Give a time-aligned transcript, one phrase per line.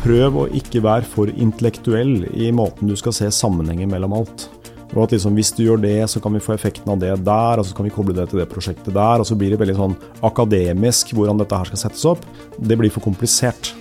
[0.00, 4.46] prøv å ikke være for intellektuell i måten du skal se sammenhenger mellom alt.
[4.90, 7.60] Og at liksom, Hvis du gjør det, så kan vi få effekten av det der,
[7.60, 9.20] og så kan vi koble det til det prosjektet der.
[9.20, 9.94] Og så blir det veldig sånn
[10.26, 12.24] akademisk hvordan dette her skal settes opp.
[12.58, 13.74] Det blir for komplisert.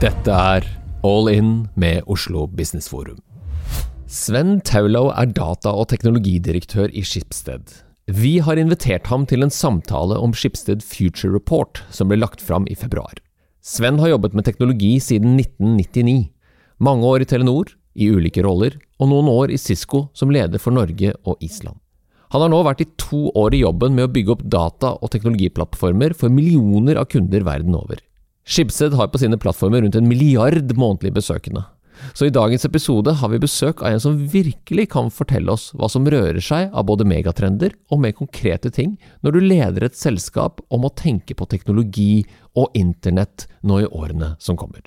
[0.00, 0.70] Dette er
[1.02, 3.18] All In med Oslo Business Forum.
[4.06, 7.89] Sven Taulau er data- og teknologidirektør i Skipsted.
[8.10, 12.64] Vi har invitert ham til en samtale om Skipsted Future Report, som ble lagt fram
[12.66, 13.20] i februar.
[13.62, 16.32] Sven har jobbet med teknologi siden 1999.
[16.82, 20.74] Mange år i Telenor, i ulike roller, og noen år i Cisco som leder for
[20.74, 21.78] Norge og Island.
[22.34, 25.12] Han har nå vært i to år i jobben med å bygge opp data- og
[25.14, 28.02] teknologiplattformer for millioner av kunder verden over.
[28.42, 31.62] Schibsted har på sine plattformer rundt en milliard månedlige besøkende.
[32.12, 35.88] Så i dagens episode har vi besøk av en som virkelig kan fortelle oss hva
[35.92, 40.62] som rører seg av både megatrender og mer konkrete ting når du leder et selskap
[40.70, 42.24] om å tenke på teknologi
[42.58, 44.82] og internett nå i årene som kommer.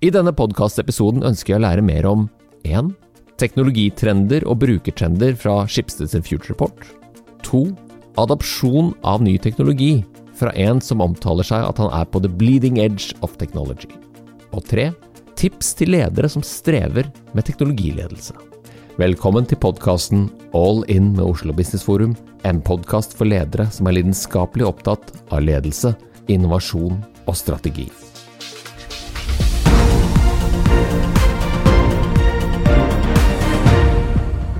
[0.00, 2.28] I denne podkastepisoden ønsker jeg å lære mer om
[2.64, 2.94] 1.
[3.40, 6.86] Teknologitrender og brukertrender fra Schibsted Future Report.
[7.44, 7.66] 2.
[8.20, 10.02] Adopsjon av ny teknologi
[10.40, 13.90] fra en som omtaler seg at han er på the bleeding edge of technology.
[14.56, 14.88] Og tre,
[15.40, 18.34] tips til ledere som strever med teknologiledelse.
[19.00, 22.12] Velkommen til podkasten All In med Oslo Business Forum,
[22.44, 25.94] en podkast for ledere som er lidenskapelig opptatt av ledelse,
[26.28, 27.86] innovasjon og strategi.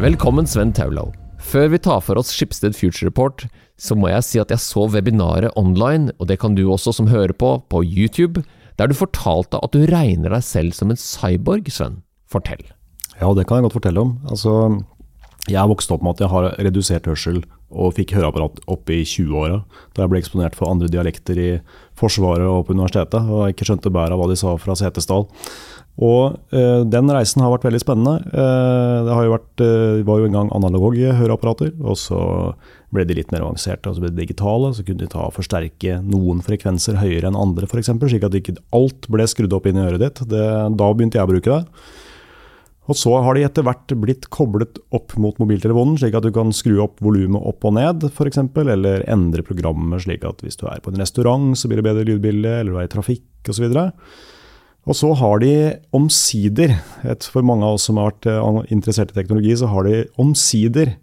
[0.00, 1.10] Velkommen, Sven Taulau.
[1.44, 3.44] Før vi tar for oss Schibsted Future Report,
[3.76, 7.12] så må jeg si at jeg så webinaret online, og det kan du også som
[7.12, 8.40] hører på, på YouTube,
[8.80, 12.00] der du fortalte at du regner deg selv som en cyborg, Sven.
[12.30, 12.62] Fortell.
[13.20, 14.14] Ja, det kan jeg godt fortelle om.
[14.32, 14.54] Altså,
[15.50, 19.60] jeg vokste opp med at jeg har redusert hørsel og fikk høreapparat opp i 20-åra,
[19.94, 21.50] da jeg ble eksponert for andre dialekter i
[21.98, 25.28] Forsvaret og på universitetet, og ikke skjønte bæret av hva de sa fra Setesdal.
[26.00, 28.16] Og eh, Den reisen har vært veldig spennende.
[28.32, 32.20] Eh, det jo vært, eh, var jo en gang analoge høreapparater, og så
[32.94, 34.72] ble de litt mer avanserte og så ble de digitale.
[34.76, 38.58] Så kunne de ta og forsterke noen frekvenser høyere enn andre, f.eks., slik at ikke
[38.76, 40.22] alt ble skrudd opp inn i øret ditt.
[40.30, 40.46] Det,
[40.76, 41.84] da begynte jeg å bruke det.
[42.90, 46.50] Og så har de etter hvert blitt koblet opp mot mobiltelefonen, slik at du kan
[46.54, 50.82] skru opp volumet opp og ned, f.eks., eller endre programmet slik at hvis du er
[50.82, 53.68] på en restaurant, så blir det bedre lydbilde, eller du er i trafikk osv.
[54.88, 55.52] Og så har de
[55.94, 56.74] omsider,
[57.28, 60.96] for mange av oss som har vært eh, interessert i teknologi, så har de omsider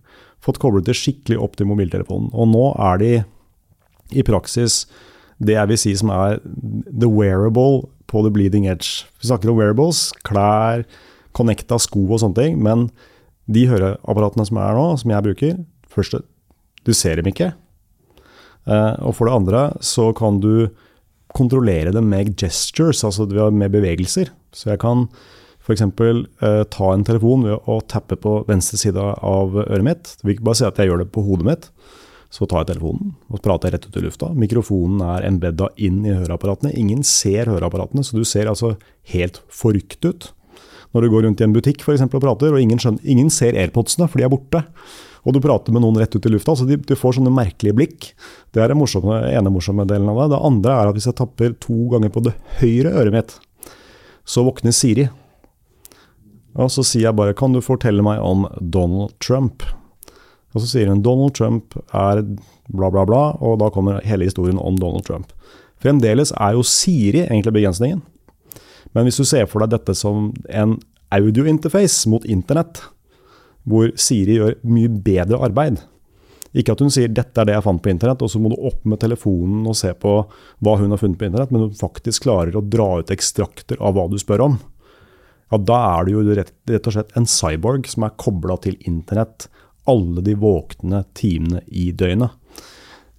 [0.44, 2.32] fått koblet det skikkelig opp til mobiltelefonen.
[2.34, 3.12] Og nå er de
[4.16, 4.86] i praksis
[5.44, 6.40] det jeg vil si som er
[6.88, 9.06] the wearable på the bleeding edge.
[9.22, 10.86] Vi snakker om wearables, klær,
[11.38, 12.88] connecta sko og sånne ting, men
[13.52, 15.58] de høreapparatene som er nå, som jeg bruker
[15.98, 16.14] Først,
[16.86, 17.48] du ser dem ikke.
[18.68, 20.68] Eh, og for det andre så kan du
[21.34, 24.30] kontrollere dem med gestures, altså med bevegelser.
[24.54, 25.08] Så jeg kan
[25.68, 25.84] f.eks.
[25.84, 30.14] Eh, ta en telefon ved å tappe på venstre side av øret mitt.
[30.16, 31.68] Det vil ikke bare si at jeg gjør det på hodet mitt.
[32.34, 34.34] Så tar jeg telefonen og prater rett ut i lufta.
[34.36, 36.74] Mikrofonen er embedda inn i høreapparatene.
[36.76, 38.76] Ingen ser høreapparatene, så du ser altså
[39.14, 40.32] helt forrykt ut.
[40.96, 43.32] Når du går rundt i en butikk for eksempel, og prater, og ingen, skjønner, ingen
[43.32, 44.64] ser airpodsene, for de er borte
[45.28, 46.56] og du prater med noen rett ut i lufta.
[46.56, 48.14] så de, Du får sånne merkelige blikk.
[48.56, 50.30] Det er den ene morsomme delen av det.
[50.32, 53.34] Det andre er at hvis jeg tapper to ganger på det høyre øret mitt,
[54.24, 55.10] så våkner Siri.
[56.58, 59.64] Og så sier jeg bare 'Kan du fortelle meg om Donald Trump?'
[60.56, 62.24] Og så sier hun 'Donald Trump er
[62.70, 65.32] bla, bla, bla', og da kommer hele historien om Donald Trump.
[65.80, 68.02] Fremdeles er jo Siri egentlig begrensningen.
[68.94, 70.80] Men hvis du ser for deg dette som en
[71.12, 72.82] audiointerface mot internett,
[73.68, 75.82] hvor Siri gjør mye bedre arbeid.
[76.56, 78.56] Ikke at hun sier 'dette er det jeg fant på internett', og så må du
[78.66, 80.26] opp med telefonen og se på
[80.64, 83.94] hva hun har funnet på internett, men hun faktisk klarer å dra ut ekstrakter av
[83.94, 84.60] hva du spør om.
[85.52, 88.76] Ja, Da er du jo rett, rett og slett en cyborg som er kobla til
[88.88, 89.48] internett
[89.88, 92.34] alle de våkne timene i døgnet.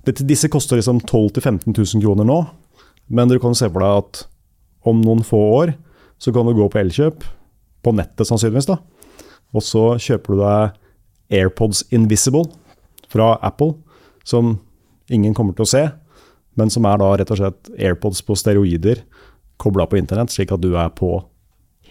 [0.04, 2.38] Dette, disse koster liksom 12 000-15 000 kroner nå,
[3.08, 4.22] men du kan se for deg at
[4.88, 5.72] om noen få år
[6.20, 7.24] så kan du gå på Elkjøp,
[7.84, 8.78] på nettet sannsynligvis, da,
[9.54, 12.48] og så kjøper du deg AirPods Invisible
[13.08, 13.76] fra Apple,
[14.24, 14.56] som
[15.12, 15.84] ingen kommer til å se,
[16.58, 19.04] men som er da rett og slett AirPods på steroider
[19.60, 21.20] kobla på internett, slik at du er på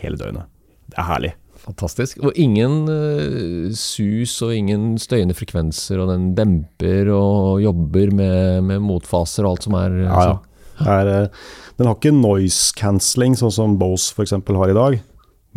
[0.02, 0.50] hele døgnet.
[0.88, 1.34] Det er herlig.
[1.68, 2.20] Fantastisk.
[2.24, 8.86] Og ingen uh, sus og ingen støyende frekvenser, og den demper og jobber med, med
[8.86, 10.38] motfaser og alt som er Ja, ja.
[10.78, 11.50] Er, uh,
[11.80, 14.36] den har ikke noise cancelling, sånn som Bose f.eks.
[14.38, 15.00] har i dag,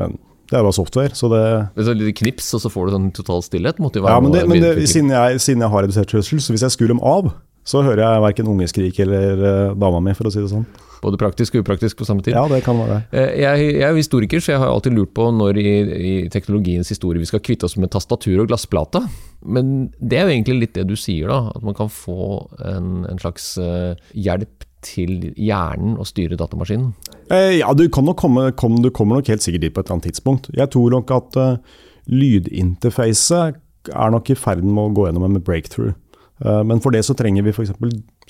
[0.00, 0.16] men
[0.50, 1.14] det er bare software.
[1.14, 1.42] Så det
[1.78, 3.78] Et litt knips, og så får du sånn total stillhet?
[3.78, 6.74] ja, men, det, men det, siden, jeg, siden, jeg, har redusert hørsel, så hvis jeg
[6.74, 7.30] skrur dem av,
[7.66, 10.64] så hører jeg verken ungeskrik eller uh, dama mi, for å si det sånn.
[11.00, 12.34] Både praktisk og upraktisk på samme tid.
[12.36, 13.20] Ja, det kan være det.
[13.40, 17.22] Jeg, jeg er historiker, så jeg har alltid lurt på når i, i, teknologiens historie
[17.22, 19.00] vi skal kvitte oss med tastatur og glassplate.
[19.40, 21.54] Men det er jo egentlig litt det du sier, da.
[21.56, 26.92] At man kan få en, en slags uh, hjelp til hjernen å styre datamaskinen.
[27.32, 30.10] Eh, ja, du, komme, kom, du, kommer nok helt sikkert dit på et eller annet
[30.10, 30.50] tidspunkt.
[30.56, 31.80] Jeg tror nok at uh,
[32.10, 33.60] lydinterfacet
[33.90, 35.96] er nok i ferd med å gå gjennom en breakthrough.
[36.40, 37.72] Uh, men for det så trenger vi f.eks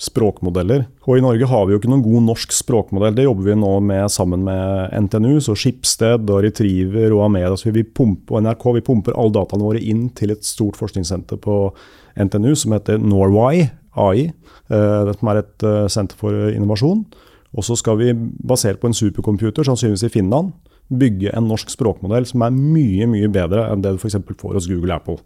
[0.01, 0.87] språkmodeller.
[1.05, 3.13] Og I Norge har vi jo ikke noen god norsk språkmodell.
[3.17, 7.53] Det jobber vi nå med sammen med NTNU, så Skipsted og Retriever og Amedia.
[7.59, 11.39] Så vi pumper, og NRK vi pumper alle dataene våre inn til et stort forskningssenter
[11.43, 11.59] på
[12.17, 13.67] NTNU som heter Norway
[13.99, 14.31] AI.
[14.71, 17.05] Eh, som er et eh, senter for innovasjon.
[17.51, 20.53] Og så skal vi, basert på en supercomputer, sannsynligvis i Finland,
[20.91, 24.17] bygge en norsk språkmodell som er mye mye bedre enn det du f.eks.
[24.39, 25.19] får hos Google Apple.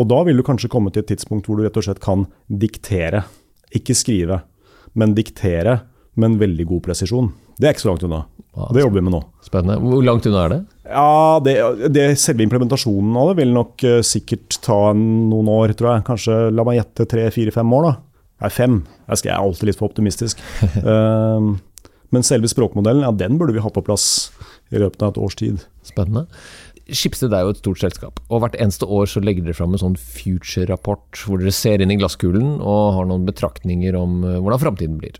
[0.00, 2.26] Og Da vil du kanskje komme til et tidspunkt hvor du rett og slett kan
[2.48, 3.24] diktere
[3.76, 4.42] ikke skrive,
[4.98, 5.80] men diktere
[6.14, 7.32] med en veldig god presisjon.
[7.56, 8.22] Det er ikke så langt unna.
[8.72, 9.20] Det jobber vi med nå.
[9.44, 9.78] Spennende.
[9.80, 10.60] Hvor langt unna er det?
[10.92, 11.54] Ja, det,
[11.94, 16.06] det Selve implementasjonen av det vil nok uh, sikkert ta noen år, tror jeg.
[16.08, 17.88] Kanskje, la meg gjette tre, fire, fem år.
[17.88, 17.94] da.
[18.42, 18.80] Nei, fem.
[19.12, 20.42] Jeg er alltid litt for optimistisk.
[20.84, 21.52] uh,
[22.12, 24.06] men selve språkmodellen, ja, den burde vi ha på plass
[24.72, 25.64] i løpet av et års tid.
[25.86, 26.26] Spennende.
[26.92, 29.82] Schibsted er jo et stort selskap, og hvert eneste år så legger dere fram en
[29.82, 34.62] sånn future-rapport hvor dere ser inn i glasskulen og har noen betraktninger om eh, hvordan
[34.62, 35.18] framtiden blir.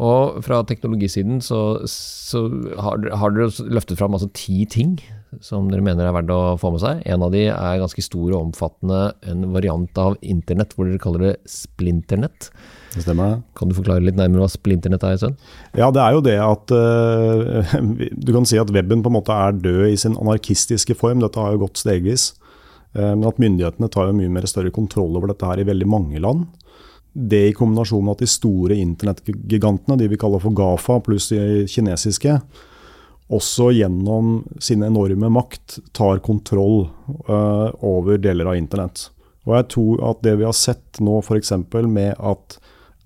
[0.00, 2.46] Og fra teknologisiden så, så
[2.80, 4.96] har, har, dere løftet fram altså ti ting
[5.44, 7.02] som dere mener er verdt å få med seg.
[7.08, 11.26] En av de er ganske stor og omfattende, en variant av internett hvor dere kaller
[11.26, 12.50] det splinternett.
[12.92, 13.38] Det stemmer.
[13.56, 15.18] Kan du forklare litt nærmere hva splinternett er?
[15.20, 15.36] Sønn?
[15.78, 17.76] Ja, Det er jo det at uh,
[18.26, 21.22] Du kan si at weben på en måte er død i sin anarkistiske form.
[21.24, 22.32] Dette har jo gått stegvis.
[22.92, 25.88] Uh, men at myndighetene tar jo mye mer større kontroll over dette her i veldig
[25.88, 26.50] mange land.
[27.12, 31.64] Det i kombinasjon med at de store internettgigantene, de vi kaller for GAFA, pluss de
[31.68, 32.38] kinesiske,
[33.32, 36.86] også gjennom sin enorme makt tar kontroll
[37.28, 39.06] uh, over deler av internett.
[39.48, 41.52] Og jeg tror at det vi har sett nå f.eks.
[41.88, 42.58] med at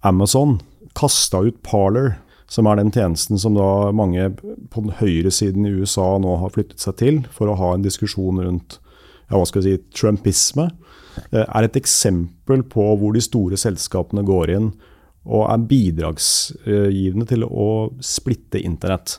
[0.07, 0.61] Amazon
[0.97, 2.15] kasta ut Parler,
[2.49, 4.31] som er den tjenesten som da mange
[4.71, 7.85] på den høyre siden i USA nå har flyttet seg til for å ha en
[7.85, 8.79] diskusjon rundt
[9.27, 10.69] ja, hva skal si, trumpisme,
[11.33, 14.71] eh, er et eksempel på hvor de store selskapene går inn
[15.27, 19.17] og er bidragsgivende til å splitte internett.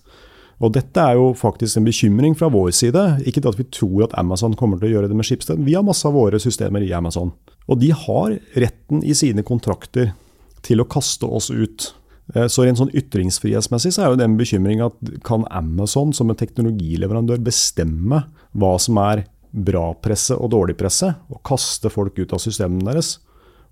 [0.63, 3.03] Og Dette er jo faktisk en bekymring fra vår side.
[3.29, 5.59] Ikke at vi tror at Amazon kommer til å gjøre det med Schibsted.
[5.67, 7.35] Vi har masse av våre systemer i Amazon.
[7.67, 10.15] Og de har retten i sine kontrakter
[10.65, 11.92] til å kaste oss ut.
[12.36, 16.31] Eh, så rent sånn Ytringsfrihetsmessig så er jo det en bekymring at kan Amazon som
[16.31, 18.25] en teknologileverandør bestemme
[18.57, 23.18] hva som er bra presse og dårlig presse, og kaste folk ut av systemene deres?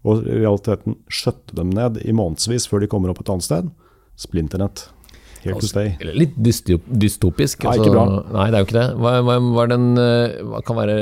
[0.06, 3.72] Og i realiteten skjøtte dem ned i månedsvis før de kommer opp et annet sted?
[4.22, 4.88] Splinternett.
[5.45, 5.94] Here to stay.
[6.18, 7.65] Litt dystopisk.
[7.68, 8.06] Nei, ikke bra.
[8.09, 8.33] Altså.
[8.33, 8.86] Nei, det er jo ikke det.
[9.03, 10.95] Hva, hva, den, eh, hva kan være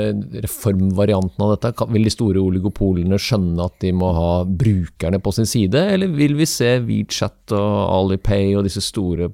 [0.44, 1.88] reformvarianten av dette?
[1.94, 6.36] Vil de store oligopolene skjønne at de må ha brukerne på sin side, eller vil
[6.36, 9.30] vi se WeChat og Alipay og disse store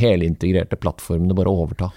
[0.00, 1.92] helintegrerte plattformene bare overta?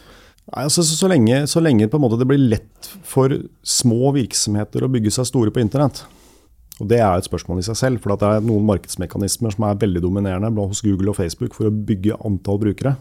[0.53, 3.33] Nei, altså, så, så, lenge, så lenge det blir lett for
[3.63, 6.03] små virksomheter å bygge seg store på internett,
[6.81, 9.81] og Det er et spørsmål i seg selv, for det er noen markedsmekanismer som er
[9.81, 12.95] veldig dominerende hos Google og Facebook for å bygge antall brukere.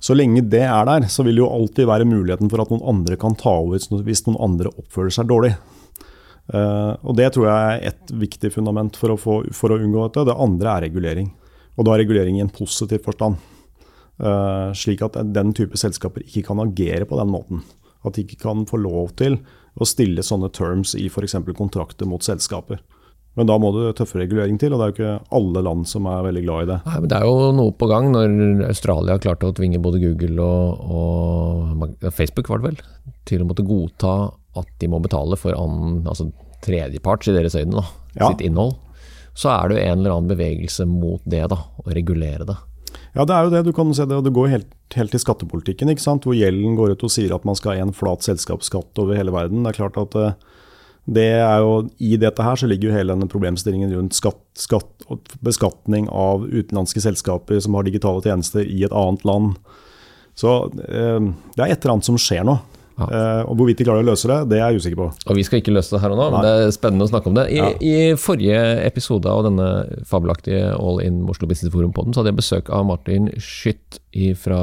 [0.00, 2.86] Så lenge det er der, så vil det jo alltid være muligheten for at noen
[2.88, 5.52] andre kan ta over hvis noen andre oppfører seg dårlig.
[6.50, 10.06] Uh, og Det tror jeg er et viktig fundament for å, få, for å, unngå
[10.06, 10.24] dette.
[10.30, 11.28] Det andre er regulering.
[11.76, 13.36] Og da er regulering i en positiv forstand.
[14.20, 17.60] Uh, slik at den type selskaper ikke kan agere på den måten.
[18.00, 19.36] At de ikke kan få lov til
[19.76, 21.36] å stille sånne terms i f.eks.
[21.52, 22.80] kontrakter mot selskaper.
[23.38, 26.08] Men da må det tøffere regulering til, og det er jo ikke alle land som
[26.10, 26.78] er veldig glad i det.
[26.88, 30.42] Nei, men Det er jo noe på gang når Australia klarte å tvinge både Google
[30.42, 32.80] og, og, Facebook var det vel,
[33.30, 34.14] til å måtte godta
[34.58, 36.26] at de må betale for annen, altså
[36.64, 37.84] tredjeparts i deres øyne, da,
[38.18, 38.32] ja.
[38.32, 38.74] sitt innhold.
[39.38, 42.58] Så er det jo en eller annen bevegelse mot det, da, å regulere det.
[43.14, 43.62] Ja, det er jo det.
[43.66, 46.26] Du kan se det, og det går helt, helt til skattepolitikken, ikke sant?
[46.26, 49.34] hvor gjelden går ut og sier at man skal ha en flat selskapsskatt over hele
[49.34, 49.64] verden.
[49.64, 50.49] Det er klart at uh,
[51.10, 55.06] det er jo, I dette her så ligger jo hele denne problemstillingen rundt skatt, skatt
[55.10, 59.56] og beskatning av utenlandske selskaper som har digitale tjenester i et annet land.
[60.38, 60.52] Så
[60.86, 61.18] eh,
[61.56, 62.60] det er et eller annet som skjer nå.
[63.00, 63.06] Ja.
[63.08, 65.08] Eh, og Hvorvidt de klarer å løse det, det er jeg usikker på.
[65.30, 66.46] Og vi skal ikke løse det her og nå, men Nei.
[66.46, 67.46] det er spennende å snakke om det.
[67.50, 67.70] I, Ja.
[67.80, 69.68] i forrige episode av denne
[70.06, 73.98] fabelaktige All In Oslo Business Forum-podden, så hadde jeg besøk av Martin Schytt
[74.36, 74.60] fra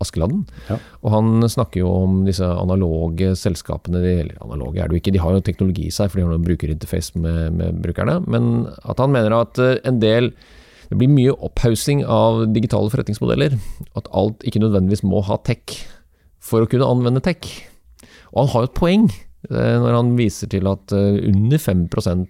[0.00, 0.44] Askeladden.
[0.68, 0.76] Ja.
[1.02, 5.12] Og han snakker jo om disse analoge selskapene, de- eller analoge er det jo ikke,
[5.16, 8.66] de har jo teknologi i seg, for de har noen brukerinterface med, med brukerne, men
[8.84, 10.32] at han mener at eh, en del
[10.88, 13.58] det blir mye opphaussing av digitale forretningsmodeller.
[13.98, 15.74] At alt ikke nødvendigvis må ha tech
[16.48, 17.46] for å kunne anvende tech.
[18.32, 21.86] Og han har jo et poeng eh, når han viser til at eh, under 5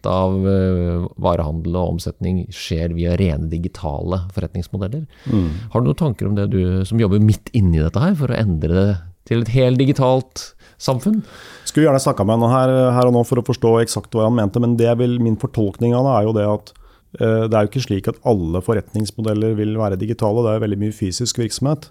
[0.09, 5.07] av eh, varehandel og omsetning skjer via rene digitale forretningsmodeller.
[5.73, 8.39] Har du noen tanker om det, du som jobber midt inni dette her, for å
[8.39, 8.89] endre det
[9.29, 11.23] til et heldigitalt samfunn?
[11.69, 14.39] Skulle gjerne snakka med han her, her og nå for å forstå eksakt hva han
[14.39, 16.77] mente, men det er min fortolkning av det er jo det at
[17.19, 20.43] det er jo ikke slik at alle forretningsmodeller vil være digitale.
[20.45, 21.87] Det er jo veldig mye fysisk virksomhet.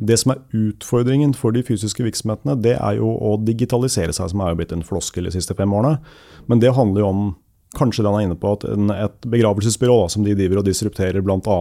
[0.00, 4.40] Det som er utfordringen for de fysiske virksomhetene, det er jo å digitalisere seg, som
[4.40, 6.00] er jo blitt en floskel de siste fem årene.
[6.48, 7.26] Men det handler jo om
[7.76, 10.66] kanskje det han er inne på, at en, et begravelsesbyrå da, som de driver og
[10.66, 11.58] disrupterer bl.a.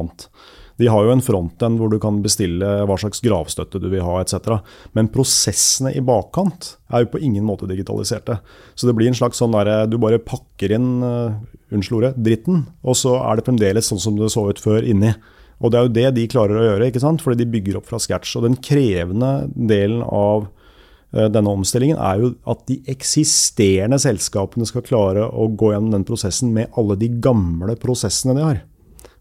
[0.80, 4.22] De har jo en frontend hvor du kan bestille hva slags gravstøtte du vil ha
[4.22, 4.62] etc.
[4.96, 8.38] Men prosessene i bakkant er jo på ingen måte digitaliserte.
[8.80, 11.36] Så det blir en slags sånn derre Du bare pakker inn uh,
[11.76, 15.12] unnskyld ordet, dritten, og så er det fremdeles sånn som det så ut før inni.
[15.60, 17.24] Og det er jo det de klarer å gjøre, ikke sant?
[17.24, 18.38] fordi de bygger opp fra scratch.
[18.40, 24.86] Og den krevende delen av eh, denne omstillingen er jo at de eksisterende selskapene skal
[24.88, 28.64] klare å gå gjennom den prosessen med alle de gamle prosessene de har.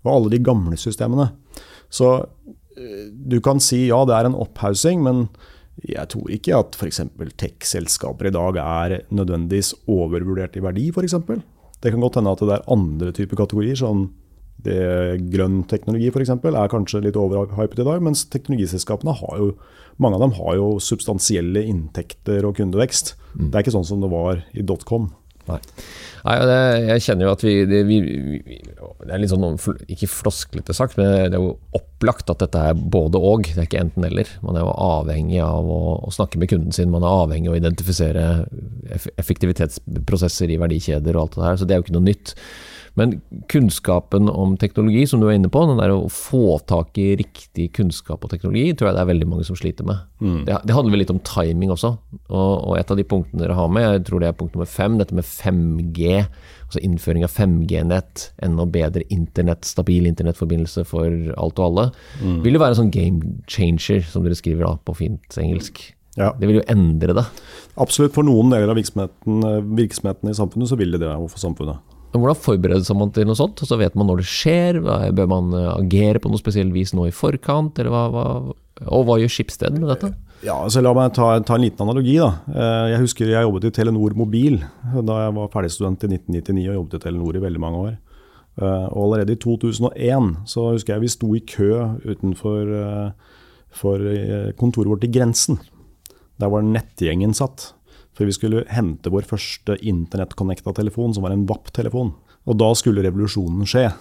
[0.06, 1.32] Og alle de gamle systemene.
[1.90, 2.14] Så
[2.78, 5.26] eh, du kan si ja, det er en opphaussing, men
[5.86, 7.02] jeg tror ikke at f.eks.
[7.38, 11.18] tech-selskaper i dag er nødvendigvis overvurdert i verdi, f.eks.
[11.78, 14.08] Det kan godt hende at det er andre typer kategorier, som
[14.66, 16.32] det grønn teknologi f.eks.
[16.34, 19.52] er kanskje litt overhypet i dag, mens teknologiselskapene har jo
[19.98, 23.16] mange av dem har jo substansielle inntekter og kundevekst.
[23.34, 25.08] Det er ikke sånn som det var i dotcom.
[25.48, 25.58] Nei.
[26.26, 26.56] Nei, det,
[26.90, 29.56] jeg kjenner jo at vi det, vi, vi det er litt sånn,
[29.88, 33.46] ikke flosklete sagt, men det er jo opplagt at dette er både og.
[33.48, 34.32] Det er ikke enten-eller.
[34.44, 37.56] Man er jo avhengig av å, å snakke med kunden sin, man er avhengig av
[37.56, 38.26] å identifisere
[39.16, 41.60] effektivitetsprosesser i verdikjeder og alt det der.
[41.60, 42.34] så det er jo ikke noe nytt.
[42.98, 43.14] Men
[43.52, 47.68] kunnskapen om teknologi, som du er inne på, den der å få tak i riktig
[47.76, 50.02] kunnskap og teknologi, tror jeg det er veldig mange som sliter med.
[50.48, 51.92] Det, det handler vel litt om timing også.
[52.26, 54.70] Og, og et av de punktene dere har med, jeg tror det er punkt nummer
[54.70, 56.16] fem, dette med 5G.
[56.68, 61.86] Altså innføring av 5G-nett, enda bedre internett, stabil internettforbindelse for alt og alle.
[62.44, 65.84] Vil jo være en sånn game changer, som dere skriver da på fint engelsk.
[66.18, 66.32] Ja.
[66.34, 67.24] Det vil jo endre det.
[67.78, 68.16] Absolutt.
[68.16, 69.38] For noen deler av virksomheten,
[69.78, 71.78] virksomheten i samfunnet, så vil det det for samfunnet.
[72.12, 73.60] Hvordan forbereder man til noe sånt?
[73.68, 74.78] Så vet man når det skjer?
[75.12, 77.76] Bør man eh, agere på noe spesielt vis nå i forkant?
[77.84, 78.24] Hva, hva,
[78.88, 80.14] og hva gjør Skipsted med dette?
[80.46, 82.16] Ja, så La meg ta, ta en liten analogi.
[82.22, 82.30] da.
[82.48, 84.60] Eh, Jeg husker jeg jobbet i Telenor Mobil
[85.04, 87.96] da jeg var ferdigstudent i 1999 og jobbet i Telenor i veldig mange år.
[88.62, 91.72] Eh, Og Allerede i 2001 så husker jeg vi sto i kø
[92.08, 93.12] utenfor
[93.78, 94.00] for
[94.56, 95.58] kontoret vårt i Grensen.
[96.40, 97.74] Der var nettgjengen satt.
[98.18, 102.10] For vi skulle hente vår første internettconnecta telefon, som var en VAP-telefon.
[102.50, 103.92] Og da skulle revolusjonen skje.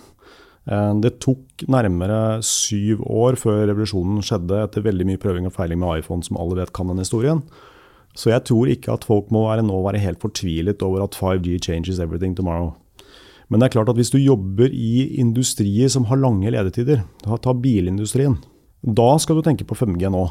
[0.66, 5.78] Eh, Det tok nærmere syv år før revolusjonen skjedde, etter veldig mye prøving og feiling
[5.80, 7.44] med iPhone, som alle vet kan den historien.
[8.18, 11.60] Så jeg tror ikke at folk må være nå være helt fortvilet over at 5G
[11.62, 12.74] changes everything tomorrow.
[13.50, 17.54] Men det er klart at hvis du jobber i industrier som har lange ledetider, ta
[17.54, 18.40] bilindustrien,
[18.82, 20.26] da skal du tenke på 5G nå.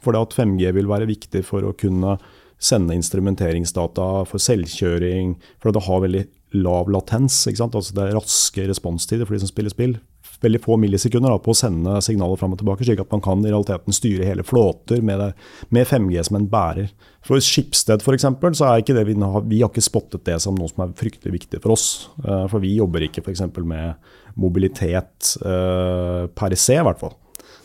[0.00, 2.16] For det at 5G vil være viktig for å kunne
[2.62, 7.44] sende instrumenteringsdata for selvkjøring, for det har veldig lav latens.
[7.50, 9.96] Altså det er raske responstider for de som spiller spill.
[10.44, 13.40] Veldig få millisekunder da, på å sende signaler fram og tilbake, slik at man kan
[13.44, 15.30] i realiteten styre hele flåter med, det,
[15.72, 16.90] med 5G som en bærer.
[17.24, 18.26] For Skipsted f.eks.
[18.58, 20.96] så er ikke det vi har, vi har ikke spottet det som noe som er
[20.98, 21.86] fryktelig viktig for oss.
[22.24, 23.46] Eh, For vi jobber ikke f.eks.
[23.62, 27.14] med mobilitet eh, per se, i hvert fall.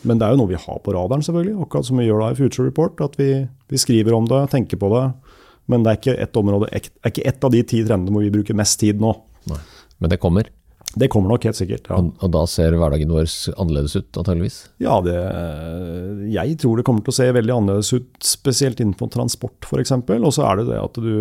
[0.06, 1.58] Men det er jo noe vi har på radaren, selvfølgelig.
[1.66, 3.02] Akkurat som vi gjør da i Future Report.
[3.04, 3.32] At vi,
[3.68, 5.04] vi skriver om det, tenker på det.
[5.70, 8.32] Men det er ikke ett område, er ikke ett av de ti trendene hvor vi
[8.34, 9.12] bruker mest tid nå.
[9.50, 9.60] Nei.
[10.00, 10.48] Men det kommer,
[10.90, 11.86] Det kommer nok helt sikkert.
[11.86, 14.56] Ja, og, og da ser hverdagen vår annerledes ut, antageligvis.
[14.82, 15.18] ja det,
[16.32, 19.94] jeg tror det kommer til å se veldig annerledes ut, spesielt innenfor transport f.eks.
[20.00, 21.12] Og så er det det at du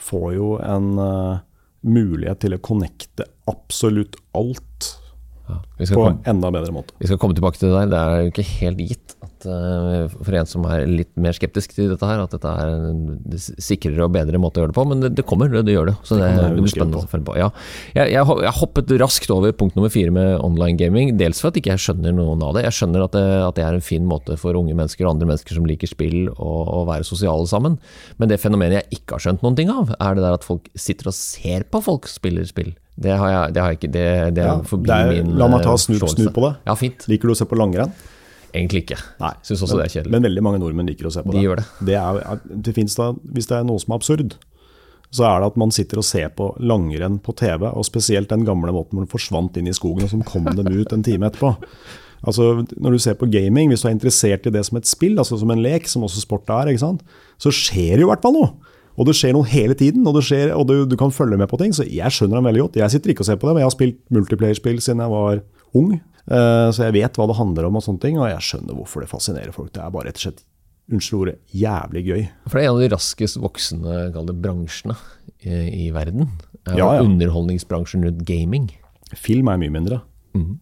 [0.00, 1.40] får jo en uh,
[1.80, 4.90] mulighet til å connecte absolutt alt
[5.50, 5.60] Ja.
[5.80, 6.94] Vi, skal på komme, enda bedre måte.
[7.00, 7.90] vi skal komme tilbake til det der.
[7.90, 11.74] Det er jo ikke helt gitt At, uh, for en som er litt mer skeptisk
[11.76, 14.84] til dette her, at dette er en sikrere og bedre måte å gjøre det på.
[14.88, 15.96] Men det, det kommer, det, det, gjør det.
[16.08, 17.36] Så det, det, det blir spennende å følge på.
[17.40, 17.50] Ja.
[17.92, 21.14] Jeg, jeg, jeg, hoppet raskt over punkt nummer fire med online gaming.
[21.20, 22.64] Dels for at ikke jeg skjønner noen av det.
[22.68, 25.32] Jeg skjønner at det, at det er en fin måte for unge mennesker og andre
[25.32, 27.76] mennesker som liker spill, å være sosiale sammen.
[28.20, 30.70] Men det fenomenet jeg ikke har skjønt noen ting av, er det der at folk
[30.78, 32.72] sitter og ser på folk spiller spill.
[33.00, 35.62] Det har jeg, det har jeg ikke det, det er ja, forbi min La meg
[35.64, 36.52] ta snu, snu på det.
[36.68, 37.06] Ja, fint.
[37.08, 37.94] Liker du å se på langrenn?
[38.50, 39.00] Egentlig ikke.
[39.20, 40.12] Nei, Syns også men, det er kjedelig.
[40.14, 41.44] Men veldig mange nordmenn liker å se på De det.
[41.46, 41.66] Gjør det.
[41.88, 44.36] det, er, det da, hvis det er noe som er absurd,
[45.10, 48.46] så er det at man sitter og ser på langrenn på TV, og spesielt den
[48.46, 51.30] gamle måten hvor den forsvant inn i skogen, og så kom dem ut en time
[51.30, 51.54] etterpå.
[52.20, 55.18] Altså, Når du ser på gaming, hvis du er interessert i det som et spill,
[55.18, 58.36] altså som en lek, som også sport er, så skjer det jo i hvert fall
[58.36, 58.52] noe.
[59.00, 61.56] Og det skjer noe hele tiden, og, skjer, og du, du, kan følge med på
[61.56, 61.72] ting.
[61.72, 62.76] Så jeg skjønner dem veldig godt.
[62.82, 65.40] Jeg sitter ikke og ser på det, men jeg har spilt multiplayer-spill siden jeg var
[65.80, 65.94] ung.
[66.30, 69.04] Uh, så jeg vet hva det handler om og sånne ting, og jeg skjønner hvorfor
[69.04, 69.72] det fascinerer folk.
[69.74, 70.44] Det er bare rett og slett
[70.90, 72.22] unnskyld ordet, jævlig gøy.
[72.46, 74.96] For det er en av de raskest voksende bransjene
[75.42, 76.30] i, i verden.
[76.66, 77.04] Er ja, ja.
[77.06, 78.68] Underholdningsbransjen rundt gaming.
[79.18, 80.00] Film er mye mindre.
[80.34, 80.58] Mm.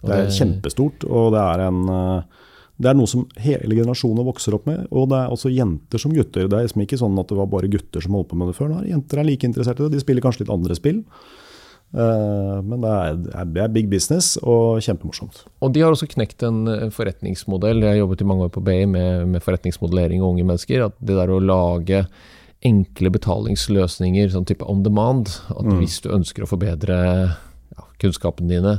[0.00, 2.42] Det, det er kjempestort, og det er en uh,
[2.76, 4.84] det er noe som hele generasjoner vokser opp med.
[4.92, 6.44] Og det er også jenter som gutter.
[6.44, 8.56] Det er liksom ikke sånn at det var bare gutter som holdt på med det
[8.58, 8.68] før.
[8.72, 9.94] Nå, jenter er like interessert i det.
[9.96, 11.00] De spiller kanskje litt andre spill.
[11.94, 13.18] Uh, men det er,
[13.54, 15.44] det er, big business og kjempemorsomt.
[15.64, 17.84] Og de har også knekt en forretningsmodell.
[17.84, 20.88] Jeg har jobbet i mange år på BI med, med forretningsmodellering og unge mennesker.
[20.88, 22.04] At det der å lage
[22.66, 25.76] enkle betalingsløsninger, sånn type on demand At mm.
[25.80, 26.96] hvis du ønsker å forbedre
[27.28, 28.78] ja, kunnskapene dine,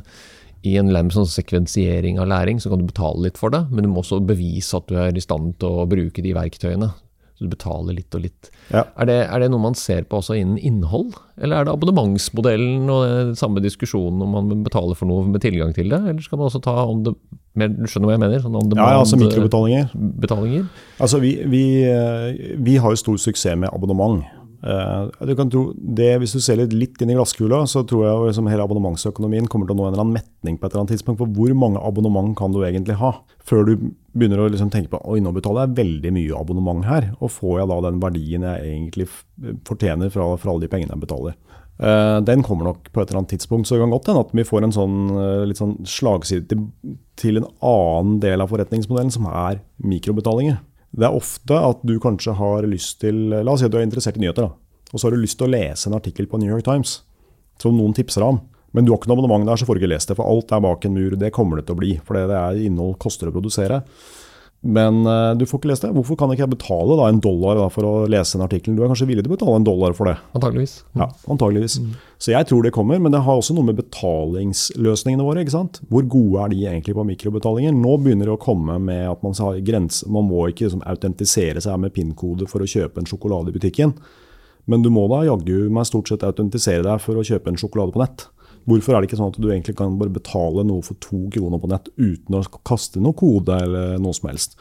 [0.66, 3.86] i en lem sånn sekvensiering av læring, så kan du betale litt for det, men
[3.86, 6.90] du må også bevise at du er i stand til å bruke de verktøyene.
[7.38, 8.50] Så du betaler litt og litt.
[8.74, 8.82] Ja.
[8.98, 12.90] Er, det, er, det, noe man ser på også innen innhold, eller er det abonnementsmodellen
[12.90, 16.42] og den samme diskusjonen om man betaler for noe med tilgang til det, eller skal
[16.42, 17.14] man også ta on the,
[17.58, 18.42] du skjønner hva jeg mener?
[18.42, 19.94] Sånn ja, ja, altså mikrobetalinger.
[20.26, 20.66] Betalinger.
[20.98, 24.26] Altså vi, vi, eh, vi har jo stor suksess med abonnement.
[24.58, 28.32] Uh, du tro det, Hvis du ser litt, litt inn i glasskula, så tror jeg
[28.32, 30.96] liksom hele abonnementsøkonomien kommer til å nå en eller annen metning på et eller annet
[30.96, 31.22] tidspunkt.
[31.22, 33.14] For hvor mange abonnement kan du egentlig ha?
[33.48, 33.76] Før du
[34.18, 37.12] begynner å liksom tenke på oi, nå betaler jeg veldig mye abonnement her.
[37.22, 39.10] Og får jeg da den verdien jeg egentlig
[39.68, 41.38] fortjener fra, fra alle de pengene jeg betaler?
[41.78, 43.70] Uh, den kommer nok på et eller annet tidspunkt.
[43.70, 46.66] Så det kan godt hende at vi får en sånn, uh, litt sånn slagside til,
[47.20, 50.58] til en annen del av forretningsmodellen, som er mikrobetalinger.
[50.92, 53.86] Det er ofte at du kanskje har lyst til La oss si at du er
[53.86, 54.48] interessert i nyheter.
[54.48, 57.02] da, Og så har du lyst til å lese en artikkel på New York Times
[57.62, 58.40] som noen tipser deg om.
[58.76, 60.18] Men du har ikke noe abonnement der, så får du ikke lest det.
[60.20, 61.16] For alt er bak en mur.
[61.18, 61.94] Det kommer det til å bli.
[62.06, 63.82] For det er innhold koster å produsere.
[64.66, 65.92] Men uh, du får ikke lest det.
[65.94, 68.74] Hvorfor kan ikke jeg betale da, en dollar da, for å lese en artikkel?
[68.76, 70.16] Du er kanskje villig til å betale en dollar for det?
[70.38, 70.80] Antageligvis.
[70.98, 71.78] Ja, antageligvis.
[71.84, 71.92] Mm.
[72.18, 75.44] Så jeg tror det kommer, men det har også noe med betalingsløsningene våre.
[75.46, 75.82] ikke sant?
[75.92, 77.76] Hvor gode er de egentlig på mikrobetalinger?
[77.78, 81.62] Nå begynner det å komme med at man, har grense, man må ikke liksom, autentisere
[81.64, 83.94] seg med PIN-kode for å kjøpe en sjokolade i butikken.
[84.68, 87.94] Men du må da jaggu meg stort sett autentisere deg for å kjøpe en sjokolade
[87.94, 88.26] på nett.
[88.68, 91.62] Hvorfor er det ikke sånn at du egentlig kan bare betale noe for to kroner
[91.62, 94.58] på nett uten å kaste noe kode eller noe som helst?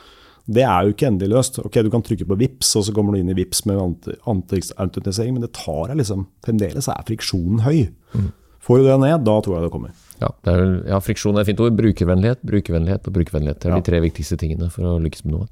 [0.46, 1.58] Det er jo ikke endelig løst.
[1.58, 5.34] Ok, Du kan trykke på VIPS, og så kommer du inn i VIPS med antiautentisering,
[5.34, 7.88] men det tar deg liksom Fremdeles er friksjonen høy.
[8.14, 8.28] Mm.
[8.66, 9.94] Får du det ned, da tror jeg det kommer.
[10.16, 11.74] Ja, det er, ja, friksjon er et fint ord.
[11.78, 13.60] Brukervennlighet, brukervennlighet og brukervennlighet.
[13.62, 13.80] Det er ja.
[13.82, 15.48] de tre viktigste tingene for å lykkes med noe.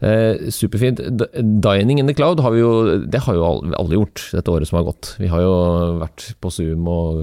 [0.00, 1.02] Eh, superfint.
[1.62, 2.72] Dining in the cloud har vi jo,
[3.06, 5.12] det har jo alle gjort dette året som har gått.
[5.20, 5.56] Vi har jo
[6.00, 7.20] vært på Zoom og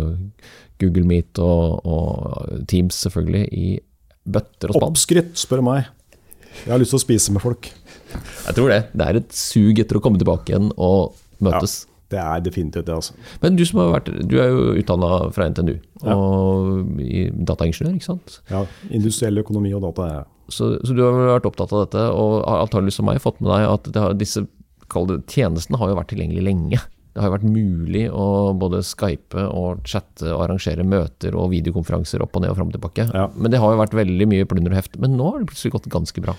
[0.84, 3.67] Google Meet og, og Teams selvfølgelig i
[4.24, 4.93] bøtter og spann.
[4.93, 5.89] Oppskrytt, spør meg.
[6.63, 7.72] Jeg har lyst til å spise med folk.
[8.13, 8.84] Jeg tror det.
[8.93, 11.84] Det er et sug etter å komme tilbake igjen og møtes.
[11.84, 12.96] Ja, det er definitivt det.
[12.96, 13.15] altså.
[13.41, 16.13] Men du som har vært, du er jo utdanna fra NTNU ja.
[16.13, 17.00] og
[17.50, 18.38] dataingeniør, ikke sant?
[18.52, 18.63] Ja.
[18.93, 20.10] Industriell økonomi og data.
[20.19, 20.24] Ja.
[20.52, 23.50] Så, så, du har vært opptatt av dette, og har antakeligvis som meg fått med
[23.56, 24.46] deg at har, disse
[25.32, 26.82] tjenestene har jo vært tilgjengelig lenge.
[27.13, 28.26] Det har jo vært mulig å
[28.58, 32.78] både skype og chatte og arrangere møter og videokonferanser opp og ned og fram og
[32.78, 33.06] tilbake.
[33.13, 33.28] Ja.
[33.38, 34.97] Men det har jo vært veldig mye plunder og heft.
[35.02, 36.34] Men nå har det plutselig gått ganske bra.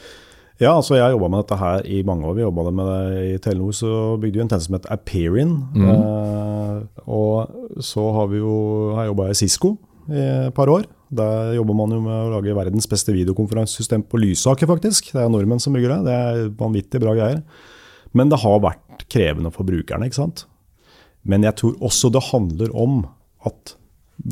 [0.62, 2.36] Ja, altså jeg jobba med dette her i mange år.
[2.36, 3.74] Vi jobba med det i Telenor.
[3.74, 3.90] Så
[4.22, 5.54] bygde vi en tjeneste som het Appearin.
[5.74, 5.88] Mm.
[5.90, 8.56] Eh, og så har vi jo
[8.98, 9.76] har jobba i Cisco
[10.10, 10.86] i et par år.
[11.14, 15.12] Der jobber man jo med å lage verdens beste videokonferansesystem på Lysaker, faktisk.
[15.14, 16.00] Det er nordmenn som bygger det.
[16.06, 17.42] Det er vanvittig bra greier.
[18.14, 20.46] Men det har vært krevende for brukerne, ikke sant.
[21.28, 23.02] Men jeg tror også det handler om
[23.48, 23.74] at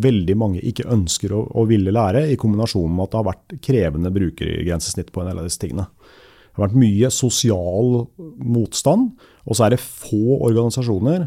[0.05, 3.55] veldig mange ikke ønsker å, å ville lære, i kombinasjon med at det har vært
[3.65, 5.89] krevende brukergrensesnitt på en del av disse tingene.
[5.89, 8.05] Det har vært mye sosial
[8.37, 9.15] motstand,
[9.49, 11.27] og så er det få organisasjoner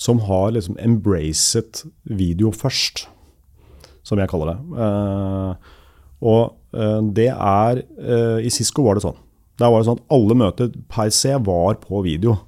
[0.00, 3.06] som har liksom embracet video først,
[4.06, 4.58] som jeg kaller det.
[4.76, 5.72] Uh,
[6.22, 9.18] Og eh, det er eh, I Cisco var det sånn.
[9.60, 12.38] Der var det sånn at Alle møter per se var på video.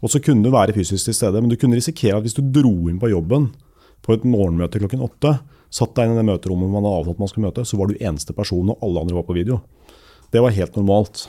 [0.00, 2.42] Og så kunne du være fysisk til stede, men du kunne risikere at hvis du
[2.42, 3.50] dro inn på jobben
[4.04, 5.34] på et morgenmøte klokken åtte,
[5.70, 8.00] satt deg inn i det møterommet man hadde avtalt man skulle møte, så var du
[8.00, 9.60] eneste person, og alle andre var på video.
[10.32, 11.28] Det var helt normalt.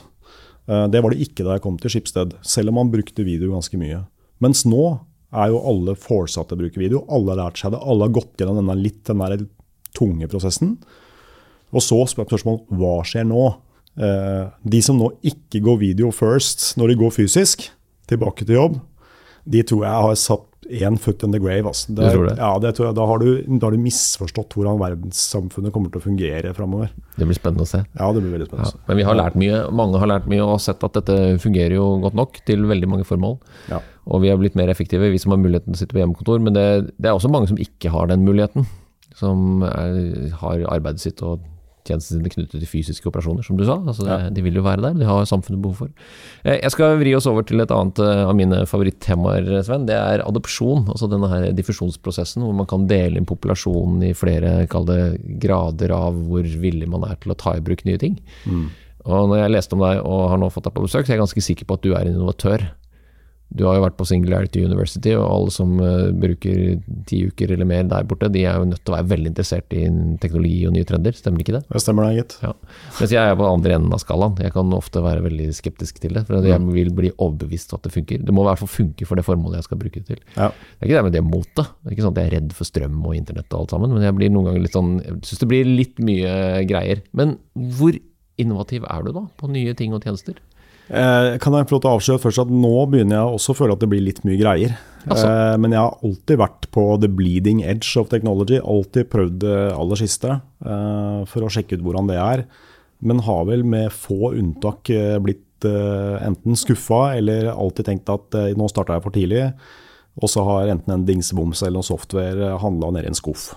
[0.68, 3.52] Eh, det var det ikke da jeg kom til Skipsted, selv om man brukte video
[3.54, 4.06] ganske mye.
[4.42, 4.86] Mens nå
[5.32, 7.04] er jo alle forsa til å bruke video.
[7.12, 7.82] Alle har lært seg det.
[7.84, 9.46] Alle har gått gjennom denne litt den der
[9.96, 10.76] tunge prosessen.
[11.72, 13.46] Og så spør spørsmål hva skjer nå?
[14.02, 17.70] Eh, de som nå ikke går video first når de går fysisk,
[18.12, 18.80] tilbake til jobb,
[19.52, 21.66] de tror jeg har satt én foot in the grave.
[21.68, 21.90] Altså.
[21.98, 22.36] Det, det?
[22.38, 26.00] Ja, det tror jeg, da, har du, da har du misforstått hvordan verdenssamfunnet kommer til
[26.00, 26.92] å fungere framover.
[27.18, 27.82] Det blir spennende å se.
[27.98, 28.86] Ja, det blir veldig Ja, spennende.
[28.88, 31.88] men vi har lært mye, mange har lært mye og sett at dette fungerer jo
[32.06, 33.40] godt nok til veldig mange formål.
[33.74, 33.82] Ja.
[34.14, 36.40] Og vi har blitt mer effektive, vi som har muligheten til å sitte på hjemmekontor.
[36.46, 36.68] Men det,
[37.02, 38.70] det er også mange som ikke har den muligheten.
[39.18, 39.98] Som er,
[40.40, 41.42] har arbeidet sitt og
[41.88, 43.78] tjenestene sine knyttet til fysiske operasjoner, som du sa.
[43.82, 44.30] Altså Ja.
[44.30, 45.90] De vil jo være der, de har samfunnet behov for.
[46.46, 49.86] Eh, Jeg skal vri oss over til et annet eh, av mine favorittemaer, Sven.
[49.90, 50.88] Det er adopsjon.
[50.90, 55.00] Altså denne her diffusjonsprosessen hvor man kan dele inn populasjonen i flere det,
[55.40, 58.20] grader av hvor villig man er til å ta i bruk nye ting.
[59.06, 61.18] Og når jeg leste om deg og har nå fått deg på besøk, så er
[61.18, 62.68] jeg ganske sikker på at du er en innovatør.
[63.52, 67.68] Du har jo vært på Singularity University, og alle som eh, bruker ti uker eller
[67.68, 69.84] mer der borte, de er jo nødt til å være veldig interessert i
[70.24, 71.64] teknologi og nye trender, stemmer ikke det?
[71.68, 72.38] Det stemmer det, gitt.
[72.46, 72.54] Ja.
[73.00, 74.38] Mens jeg er på andre enden av skalaen.
[74.42, 76.26] Jeg kan ofte være veldig skeptisk til det.
[76.30, 78.24] For jeg vil bli overbevist om at det funker.
[78.28, 80.22] Det må i hvert fall funke for det formålet jeg skal bruke det til.
[80.38, 80.52] Ja.
[80.52, 81.66] Det er ikke det med det mot det.
[81.68, 83.96] Det er ikke sånn at jeg er redd for strøm og internett og alt sammen,
[83.96, 86.32] men jeg blir noen ganger litt sånn Jeg syns det blir litt mye
[86.70, 87.04] greier.
[87.18, 87.36] Men
[87.76, 87.98] hvor
[88.42, 90.40] innovativ er du da, på nye ting og tjenester?
[90.92, 93.58] Eh, kan jeg få lov til å avsløre først at nå begynner jeg også å
[93.62, 94.74] føle at det blir litt mye greier.
[95.06, 95.28] Altså.
[95.28, 98.60] Eh, men jeg har alltid vært på the bleeding edge of technology.
[98.60, 102.44] Alltid prøvd det aller siste eh, for å sjekke ut hvordan det er.
[103.08, 104.92] Men har vel med få unntak
[105.24, 109.48] blitt enten skuffa eller alltid tenkt at nå starta jeg for tidlig.
[110.22, 113.52] Og så har enten en dingseboms eller noe software handla ned i en skuff.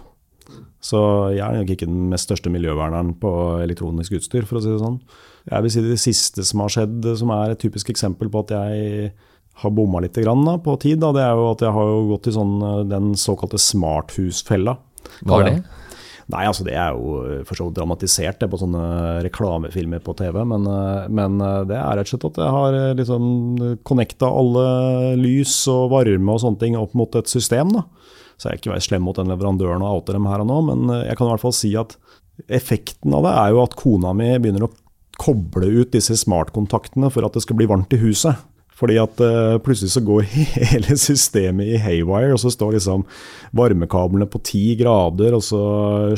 [0.84, 1.00] Så
[1.32, 3.30] jeg er nok ikke den mest største miljøverneren på
[3.64, 4.98] elektronisk utstyr, for å si det sånn.
[5.48, 8.52] Jeg vil si det siste som har skjedd, som er et typisk eksempel på at
[8.52, 9.14] jeg
[9.62, 12.28] har bomma litt grann, da, på tid, da, det er jo at jeg har gått
[12.28, 14.76] i sånn, eh, den såkalte smarthusfella.
[15.22, 15.56] Hva er det?
[16.32, 18.84] Nei, altså det er jo eh, for så vidt dramatisert det på sånne
[19.26, 21.38] reklamefilmer på TV, men, eh, men
[21.70, 24.66] det er rett og slett at jeg har liksom connecta alle
[25.20, 27.76] lys og varme og sånne ting opp mot et system.
[27.76, 27.86] da.
[28.36, 30.60] Så jeg er ikke være slem mot den leverandøren og oute dem her og nå,
[30.70, 31.96] men eh, jeg kan i hvert fall si at
[32.50, 34.72] effekten av det er jo at kona mi begynner å
[35.20, 38.42] koble ut disse smartkontaktene for at det skal bli varmt i huset.
[38.74, 40.24] Fordi at eh, plutselig så går
[40.72, 43.04] hele systemet i haywire, og så står liksom
[43.54, 45.62] varmekablene på ti grader, og så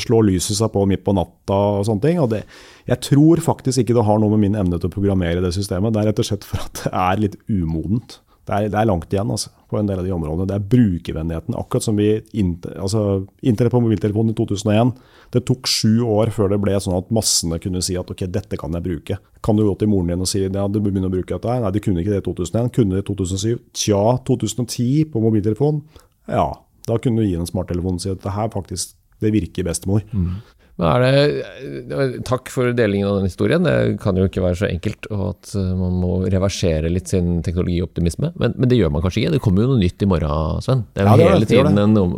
[0.01, 2.23] slår lyset seg på midt på natta og sånne ting.
[2.23, 2.47] Og det,
[2.89, 5.93] jeg tror faktisk ikke det har noe med min evne til å programmere det systemet.
[5.93, 8.23] Det er rett og slett for at det er litt umodent.
[8.47, 10.47] Det er, det er langt igjen altså, på en del av de områdene.
[10.47, 11.57] Det er brukervennligheten.
[11.59, 13.01] Akkurat som vi altså,
[13.43, 14.93] Internett på mobiltelefonen i 2001.
[15.35, 18.59] Det tok sju år før det ble sånn at massene kunne si at ok, dette
[18.61, 19.19] kan jeg bruke.
[19.47, 21.57] Kan du gå til moren din og si ja, du begynner å bruke dette?
[21.65, 22.71] Nei, de kunne ikke det i 2001.
[22.79, 23.65] Kunne det i 2007?
[23.83, 25.83] Tja, 2010 på mobiltelefon?
[26.31, 26.53] Ja,
[26.87, 30.03] da kunne du gi en smarttelefon og si at det her faktisk det virker bestemor.
[30.13, 33.65] Er det, takk for delingen av den historien.
[33.65, 37.39] Det kan jo ikke være så enkelt og at eh, man må reversere litt sin
[37.47, 38.35] teknologioptimisme.
[38.37, 39.35] Men, men det gjør man kanskje ikke.
[39.39, 40.85] Det kommer jo noe nytt i morgen, Sven.
[40.93, 42.17] Det er jo Ja, det hele det, det tiden en om,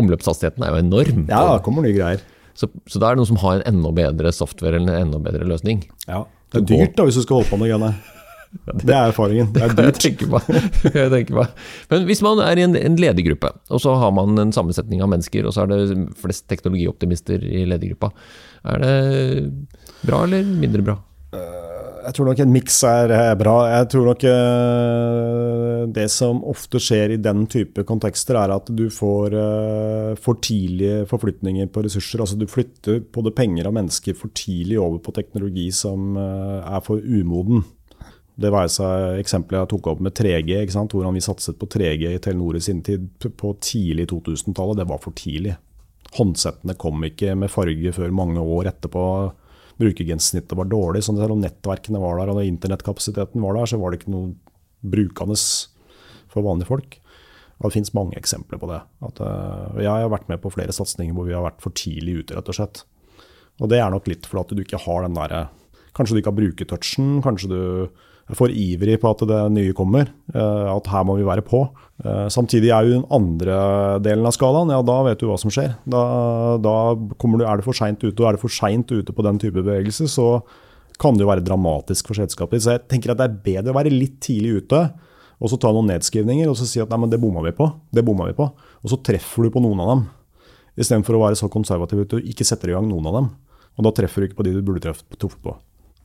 [0.00, 1.26] Omløpshastigheten er jo enorm.
[1.28, 2.24] Ja, det kommer nye greier.
[2.56, 5.20] Så, så da er det noen som har en enda bedre software eller en enda
[5.22, 5.84] bedre løsning.
[6.08, 6.24] Ja.
[6.50, 7.92] Det er dyrt da hvis du skal holde på med det greiene.
[8.82, 9.52] Det er erfaringen.
[9.54, 10.00] Det er Jeg dyrt.
[10.02, 10.40] tenker på.
[10.90, 11.44] Jeg tenker på.
[11.92, 15.12] Men hvis man er i en, en ledergruppe, og så har man en sammensetning av
[15.12, 18.10] mennesker, og så er det flest teknologioptimister i ledergruppa,
[18.74, 18.96] er det
[20.02, 20.96] bra eller mindre bra?
[22.00, 23.54] Jeg tror nok en miks er eh, bra.
[23.70, 28.86] Jeg tror nok eh, det som ofte skjer i den type kontekster, er at du
[28.92, 32.22] får eh, for tidlige forflytninger på ressurser.
[32.24, 36.82] Altså du flytter både penger og mennesker for tidlig over på teknologi som eh, er
[36.86, 37.62] for umoden.
[38.40, 40.94] Det være seg eksempelet jeg tok opp med 3G, ikke sant?
[40.96, 44.80] hvordan vi satset på 3G i Telenor i sin tid på tidlig 2000-tallet.
[44.80, 45.58] Det var for tidlig.
[46.16, 49.04] Håndsettene kom ikke med farge før mange år etterpå.
[49.80, 53.92] Brukergrensesnittet var dårlig, så selv om nettverkene var der og internettkapasiteten var der, så var
[53.92, 54.32] det ikke noe
[54.80, 55.36] brukende
[56.32, 56.96] for vanlige folk.
[57.60, 58.80] Og Det finnes mange eksempler på det.
[59.04, 62.22] At, uh, jeg har vært med på flere satsinger hvor vi har vært for tidlig
[62.22, 62.84] ute, rett og slett.
[63.60, 65.50] Og det er nok litt fordi du ikke har den derre
[65.90, 67.60] Kanskje du ikke har brukertouchen, kanskje du
[68.36, 70.10] for ivrig på at det nye kommer.
[70.34, 71.62] Eh, at her må vi være på.
[72.04, 73.58] Eh, samtidig er jo den andre
[74.04, 75.74] delen av skalaen, ja da vet du hva som skjer.
[75.84, 76.02] Da,
[76.62, 79.40] da du, er det for seint ute, og er det for seint ute på den
[79.42, 80.40] type bevegelse, så
[81.00, 82.62] kan det jo være dramatisk for selskapet.
[82.62, 84.82] Så jeg tenker at det er bedre å være litt tidlig ute.
[85.40, 87.70] Og så ta noen nedskrivninger og så si at nei, men det bomma vi på.
[87.88, 88.50] Det bomma vi på.
[88.84, 90.02] Og så treffer du på noen av dem.
[90.80, 93.30] Istedenfor å være så konservativ at du ikke setter i gang noen av dem.
[93.80, 95.56] Og da treffer du ikke på de du burde truffet på.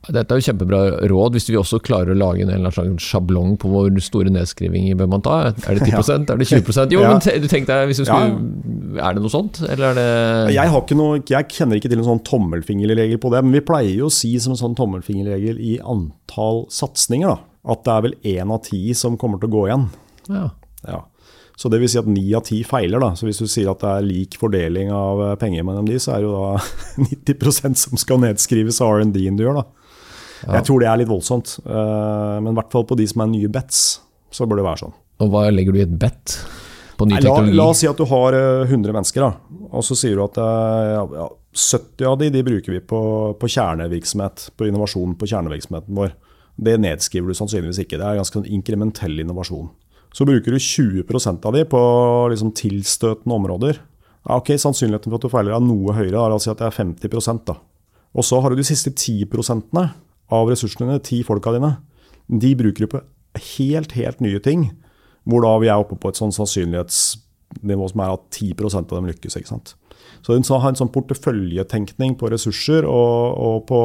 [0.06, 0.80] Dette er jo kjempebra
[1.10, 4.98] råd, hvis vi også klarer å lage en eller annen sjablong på hvor store nedskrivinger
[5.00, 5.38] bør man ta.
[5.66, 6.02] Er det 10 ja.
[6.20, 7.10] Er det 20 Jo, ja.
[7.10, 9.00] men du tenk deg, hvis du skulle.
[9.02, 12.22] Er det noe sånt, eller er det jeg, noe, jeg kjenner ikke til en sånn
[12.28, 16.64] tommelfingerregel på det, men vi pleier jo å si som en sånn tommelfingerregel i antall
[16.72, 19.88] satsinger, at det er vel én av ti som kommer til å gå igjen.
[20.30, 20.46] Ja.
[20.86, 21.02] ja.
[21.58, 23.00] Så det vil si at ni av ti feiler.
[23.02, 23.14] da.
[23.16, 26.22] Så hvis du sier at det er lik fordeling av penger mellom de, så er
[26.22, 26.60] det jo da
[27.32, 29.64] 90% som skal nedskrives av R&D-en du gjør.
[29.64, 29.85] da.
[30.44, 30.58] Ja.
[30.58, 31.56] Jeg tror det er litt voldsomt.
[31.64, 33.82] Eh, men i hvert fall på de som er nye bets,
[34.32, 34.96] så bør det være sånn.
[35.24, 36.36] Og Hva legger du i et bet?
[36.96, 37.54] På ny teknologi?
[37.54, 39.64] La, la, oss si at du har 100 eh, mennesker, da.
[39.70, 43.00] og så sier du at eh, ja, 70 av de, de bruker vi på,
[43.40, 46.14] på, kjernevirksomhet, på innovasjon på kjernevirksomheten vår.
[46.56, 47.98] Det nedskriver du sannsynligvis ikke.
[48.00, 49.68] Det er ganske sånn inkrementell innovasjon.
[50.16, 51.80] Så bruker du 20% av de på
[52.32, 53.80] liksom tilstøtende områder.
[54.26, 56.16] Ja, ok, Sannsynligheten for at du feiler er noe høyere.
[56.16, 57.58] La oss si at det er 50% da.
[58.16, 59.28] Og så har du de siste 10
[60.32, 61.76] av ressursene dine, ti folka dine,
[62.26, 63.02] de bruker du på
[63.56, 64.70] helt, helt nye ting.
[65.26, 69.08] Hvor da vi er oppe på et sånn sannsynlighetsnivå som er at 10% av dem
[69.10, 69.38] lykkes.
[69.38, 69.74] ikke sant?
[70.26, 73.80] Så å ha en sånn porteføljetenkning på ressurser og, og på,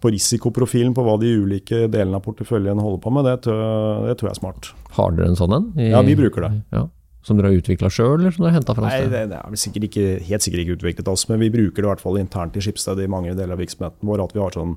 [0.00, 4.28] på, risikoprofilen på hva de ulike delene av porteføljen holder på med, det, det tror
[4.28, 4.72] jeg er smart.
[4.98, 5.70] Har dere en sånn en?
[5.80, 6.52] Ja, vi bruker det.
[6.76, 6.86] Ja.
[7.24, 9.60] Som dere har utvikla sjøl, eller som dere har henta fra Nei, det, det er
[9.60, 12.56] sikkert ikke, helt sikkert ikke utviklet oss, men vi bruker det i hvert fall internt
[12.56, 14.24] i Skipsted i mange deler av virksomheten vår.
[14.24, 14.76] At vi har sånn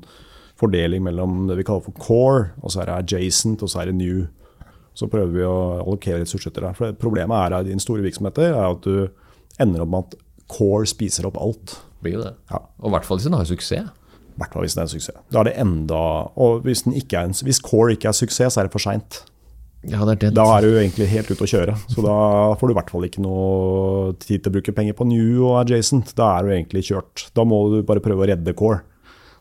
[0.63, 3.91] fordeling mellom det vi kaller for core, og så er det adjacent, og så er
[3.91, 4.23] det new.
[4.97, 6.75] Så prøver vi å allokere ressurser til det.
[6.77, 9.07] For Problemet er i dine store virksomheter er at du
[9.61, 11.77] ender opp med at core spiser opp alt.
[12.03, 12.33] Blir det.
[12.51, 12.61] Ja.
[12.81, 13.91] Og i hvert fall hvis den har suksess.
[14.33, 15.21] I hvert fall hvis den er en suksess.
[15.33, 16.01] Da er det enda,
[16.41, 19.23] og hvis, en, hvis core ikke er suksess, så er det for seint.
[19.83, 20.29] Ja, det er det.
[20.37, 21.75] da er du egentlig helt ute å kjøre.
[21.91, 22.15] Så da
[22.55, 25.57] får du i hvert fall ikke noe tid til å bruke penger på new og
[25.65, 26.13] adjacent.
[26.15, 27.25] Da er du egentlig kjørt.
[27.35, 28.79] Da må du bare prøve å redde core.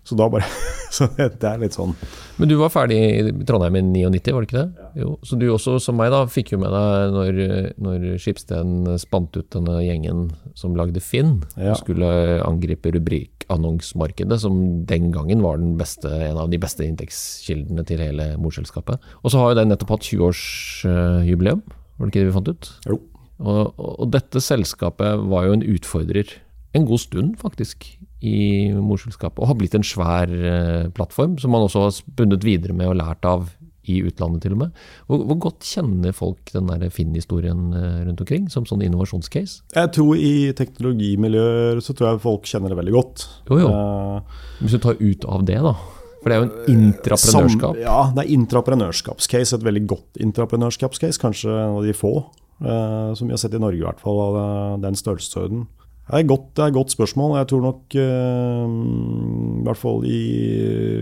[0.02, 0.46] Så da bare
[0.92, 1.94] Så det er litt sånn.
[2.36, 4.88] Men du var ferdig i Trondheim i 99, var det ikke det?
[5.00, 7.38] Jo, så du også, som meg, da, fikk jo med deg når,
[7.80, 10.26] når Skipsten spant ut denne gjengen
[10.58, 11.72] som lagde Finn, ja.
[11.72, 12.10] og skulle
[12.44, 14.58] angripe rubrikannonsmarkedet som
[14.90, 19.00] den gangen var den beste, en av de beste inntektskildene til hele morselskapet.
[19.22, 21.64] Og så har jo den nettopp hatt 20-årsjubileum,
[21.96, 22.72] var det ikke det vi fant ut?
[22.90, 23.00] Jo.
[23.42, 26.36] Og, og, dette selskapet var jo en utfordrer
[26.76, 29.40] en god stund, faktisk, i morselskapet.
[29.42, 33.00] Og har blitt en svær eh, plattform, som man også har spunnet videre med og
[33.00, 33.50] lært av
[33.90, 34.82] i utlandet, til og med.
[35.08, 39.64] Hvor, hvor godt kjenner folk den der Finn-historien eh, rundt omkring, som sånn innovasjonscase?
[39.74, 43.26] Jeg tror i teknologimiljøer så tror jeg folk kjenner det veldig godt.
[43.50, 43.72] Jo, jo.
[43.72, 45.74] Uh, Hvis du tar ut av det, da?
[46.22, 47.82] For det er jo en intraprenørskap?
[47.82, 49.58] ja, det er intraprenørskapscase.
[49.58, 51.18] Et veldig godt intraprenørskapscase.
[51.18, 52.14] Kanskje en av de få,
[52.62, 55.66] uh, som vi har sett i Norge i hvert fall, av den størrelsesorden.
[56.02, 57.36] Det er, godt, det er et godt spørsmål.
[57.38, 58.72] Jeg tror nok, uh,
[59.62, 60.22] i hvert fall i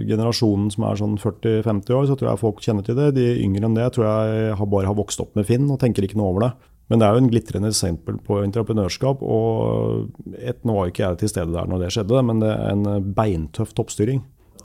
[0.07, 3.15] generasjonen som er sånn 40-50 år, så tror jeg folk kjenner til det.
[3.17, 6.21] De yngre enn det tror jeg bare har vokst opp med Finn og tenker ikke
[6.21, 6.51] noe over det.
[6.91, 9.23] Men det er jo en glitrende eksempel på entreprenørskap.
[9.23, 12.75] og et, Nå var ikke jeg til stede der når det skjedde, men det er
[12.75, 14.25] en beintøff toppstyring.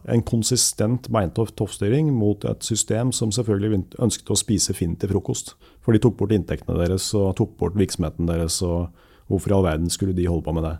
[0.09, 5.53] En konsistent beintøff toppstyring mot et system som selvfølgelig ønsket å spise Finn til frokost.
[5.85, 8.59] For de tok bort inntektene deres og tok bort virksomheten deres.
[8.65, 8.89] og
[9.31, 10.75] Hvorfor i all verden skulle de holde på med det?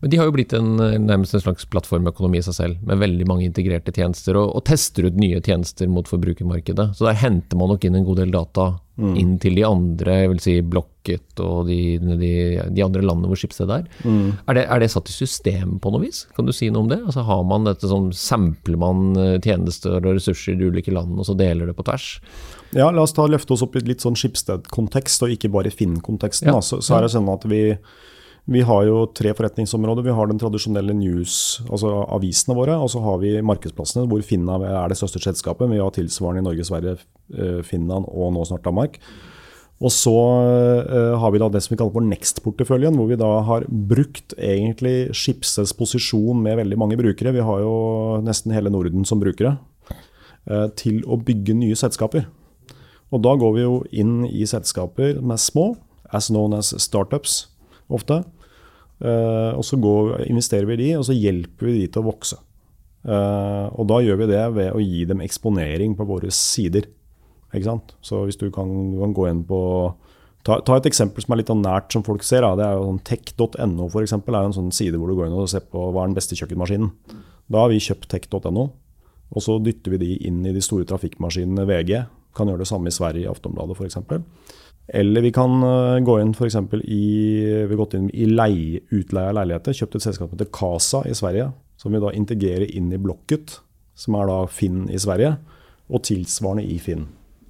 [0.00, 3.26] Men de har jo blitt en, nærmest en slags plattformøkonomi i seg selv, med veldig
[3.26, 6.92] mange integrerte tjenester, og, og, tester ut nye tjenester mot forbrukermarkedet.
[6.96, 8.68] Så der henter man nok inn en god del data
[9.00, 9.16] mm.
[9.20, 12.32] inn til de andre, jeg vil si Blokket og de, de,
[12.70, 13.88] de andre landene hvor Schibsted er.
[14.04, 14.36] Mm.
[14.44, 16.22] Er, det, er, det, satt i system på noe vis?
[16.36, 17.00] Kan du si noe om det?
[17.02, 21.22] Altså Har man dette sånn, Sampler man eh, tjenester og ressurser i de ulike landene,
[21.22, 22.12] og så deler det på tvers?
[22.76, 26.52] Ja, la oss ta løfte oss opp i litt sånn Schibsted-kontekst, og ikke bare Finn-konteksten.
[26.52, 26.60] Ja.
[26.62, 27.64] Så, så, er det sånn at vi,
[28.48, 30.06] vi har jo tre forretningsområder.
[30.06, 32.78] Vi har den tradisjonelle news, altså avisene våre.
[32.80, 35.70] Og så har vi markedsplassene, hvor Finna er det største selskapet.
[35.70, 36.96] Vi har tilsvarende i Norge, Sverige,
[37.36, 38.98] eh, Finland og nå snart Danmark.
[39.80, 43.30] Og så uh, har vi da det som vi kaller for Next-porteføljen, hvor vi da
[43.48, 47.32] har brukt egentlig Schibsteds posisjon med veldig mange brukere.
[47.32, 49.56] Vi har jo nesten hele Norden som brukere.
[50.44, 52.26] Uh, til å bygge nye selskaper.
[53.10, 55.72] Og da går vi jo inn i selskaper med små,
[56.12, 57.46] as known as startups,
[57.96, 58.22] ofte.
[59.00, 62.08] Uh, og så går, investerer vi i de, og så hjelper vi de til å
[62.10, 62.36] vokse.
[63.00, 66.88] Uh, og da gjør vi det ved å gi dem eksponering på våre sider.
[67.50, 67.94] Ikke sant?
[68.04, 68.68] Så hvis du kan,
[69.00, 69.60] kan gå inn på
[70.46, 72.44] ta, ta, et eksempel som er litt nært, som folk ser.
[72.44, 72.52] Da.
[72.58, 75.38] Det er jo sånn Tech.no for eksempel, er en sånn side hvor du går inn
[75.38, 76.92] og ser på hva er den beste kjøkkenmaskinen.
[77.50, 78.68] Da har vi kjøpt Tech.no,
[79.30, 81.94] og så dytter vi de inn i de store trafikkmaskinene VG.
[82.36, 83.98] Kan gjøre det samme i Sverige, i Aftonbladet f.eks.
[84.90, 87.04] Eller vi kan uh, gå inn for i,
[87.46, 89.76] vi har gått inn i leie, utleie av leiligheter.
[89.76, 93.56] Kjøpt et selskap som heter Casa i Sverige som vi da integrerer inn i Blocket,
[93.96, 95.38] som er da Finn i Sverige,
[95.90, 97.06] og tilsvarende i Finn.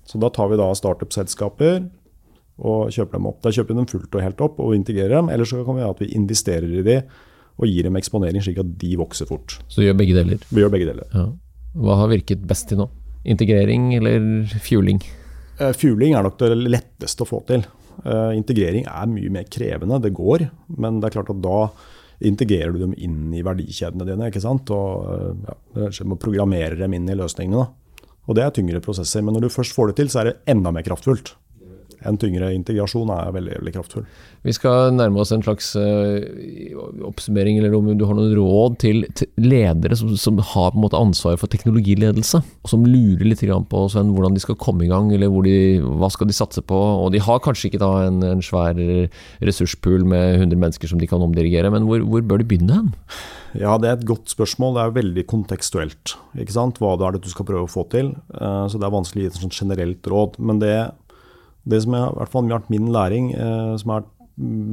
[0.07, 1.83] Så da tar vi da startup-selskaper
[2.61, 3.40] og kjøper dem opp.
[3.42, 5.85] Da kjøper vi dem fullt og helt opp og integrerer dem, eller så kan vi
[5.85, 7.00] ha at vi investerer i de
[7.61, 9.59] og gir dem eksponering slik at de vokser fort.
[9.68, 10.46] Så gjør begge deler?
[10.48, 11.11] Vi gjør begge deler.
[11.12, 11.26] Ja.
[11.81, 12.87] Hva har virket best til nå?
[13.29, 14.22] Integrering eller
[14.62, 15.03] fueling?
[15.61, 17.66] Uh, fueling er nok det letteste å få til.
[18.05, 20.46] Uh, integrering er mye mer krevende, det går.
[20.81, 21.59] Men det er klart at da
[22.25, 24.29] integrerer du dem inn i verdikjedene dine.
[24.29, 24.68] ikke sant?
[24.73, 27.68] Og ja, programmerer dem inn i løsningene.
[28.29, 29.25] Og Det er tyngre prosesser.
[29.25, 31.33] Men når du først får det til, så er det enda mer kraftfullt
[32.09, 34.05] en tyngre integrasjon er veldig, veldig kraftfull.
[34.47, 36.21] Vi skal nærme oss en slags uh,
[37.09, 39.03] oppsummering, eller om du har noen råd til,
[39.41, 43.83] ledere som, som, har på en måte ansvar for teknologiledelse, og som lurer litt på
[43.93, 45.59] Sven, hvordan de skal komme i gang, eller de,
[46.01, 46.79] hva skal de satse på.
[47.05, 48.79] Og De har kanskje ikke da en, en svær
[49.45, 52.91] ressurspool med 100 mennesker som de kan omdirigere, men hvor, hvor bør de begynne hen?
[53.59, 54.77] Ja, Det er et godt spørsmål.
[54.77, 56.17] Det er veldig kontekstuelt.
[56.39, 56.79] ikke sant?
[56.79, 58.15] Hva det er det du skal prøve å få til.
[58.35, 60.39] Eh, så Det er vanskelig å gi et sånt generelt råd.
[60.39, 60.93] Men det
[61.68, 64.07] det som er, i har vært min læring, eh, som er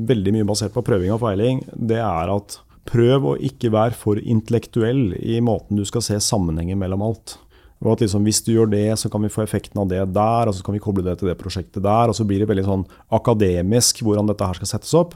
[0.07, 4.19] veldig mye basert på prøving og feiling, det er at prøv å ikke være for
[4.21, 7.35] intellektuell i måten du skal se sammenhengen mellom alt.
[7.83, 10.49] Og at liksom, Hvis du gjør det, så kan vi få effekten av det der,
[10.49, 12.09] og så kan vi koble det til det prosjektet der.
[12.09, 15.13] Og så blir det veldig sånn akademisk hvordan dette her skal settes opp.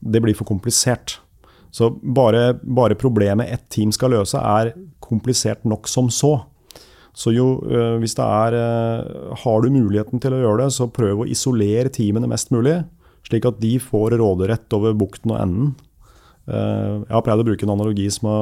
[0.00, 1.18] Det blir for komplisert.
[1.70, 4.72] Så bare, bare problemet ett team skal løse, er
[5.04, 6.38] komplisert nok som så.
[7.16, 10.90] Så jo, eh, hvis det er eh, Har du muligheten til å gjøre det, så
[10.90, 12.80] prøv å isolere teamene mest mulig.
[13.26, 15.72] Slik at de får råderett over bukten og enden.
[16.46, 18.38] Eh, jeg har pleid å bruke en analogi som å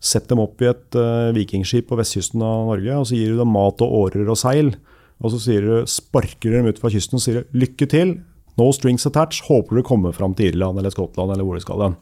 [0.00, 0.96] sette dem opp i et
[1.36, 2.94] vikingskip på vestkysten av Norge.
[2.96, 4.72] og Så gir du dem mat og årer og seil.
[5.20, 8.16] Og så du, sparker du dem ut fra kysten og sier 'lykke til'.
[8.56, 9.44] No strings attached.
[9.44, 11.96] Håper du kommer fram til Irland eller Skottland eller hvor du skal hen.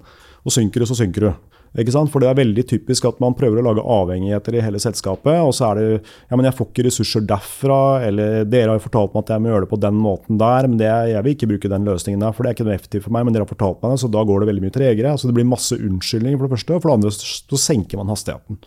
[0.46, 1.34] Og synker du, så synker du.
[1.78, 2.10] Ikke sant?
[2.12, 5.36] For det er veldig typisk at man prøver å lage avhengigheter i hele selskapet.
[5.44, 8.86] Og så er det ja, men jeg får ikke ressurser derfra, eller dere har jo
[8.86, 11.36] fortalt meg at jeg må gjøre det på den måten der, men det, jeg vil
[11.36, 13.44] ikke bruke den løsningen der, for det er ikke noe effektivt for meg, men dere
[13.44, 15.14] har fortalt meg det, så da går det veldig mye tregere.
[15.18, 16.74] Så det blir masse unnskyldninger, for det første.
[16.74, 18.60] Og for det andre så senker man hastigheten.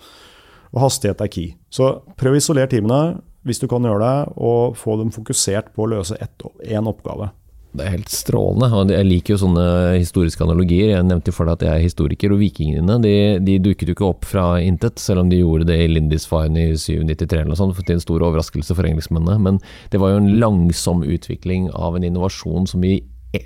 [0.72, 1.52] Og hastighet er key.
[1.74, 5.88] Så prøv å isolere teamene hvis du kan gjøre det, og få dem fokusert på
[5.88, 7.32] å løse én oppgave.
[7.72, 8.68] Det er helt strålende.
[8.76, 10.90] og Jeg liker jo sånne historiske analogier.
[10.92, 13.96] Jeg nevnte jo for deg at jeg er historiker, og vikingene de, de dukket jo
[13.96, 17.60] ikke opp fra intet, selv om de gjorde det i Lindisfine i 793 eller noe
[17.62, 19.38] sånt, til en stor overraskelse for engelskmennene.
[19.40, 19.62] Men
[19.94, 22.98] det var jo en langsom utvikling av en innovasjon som vi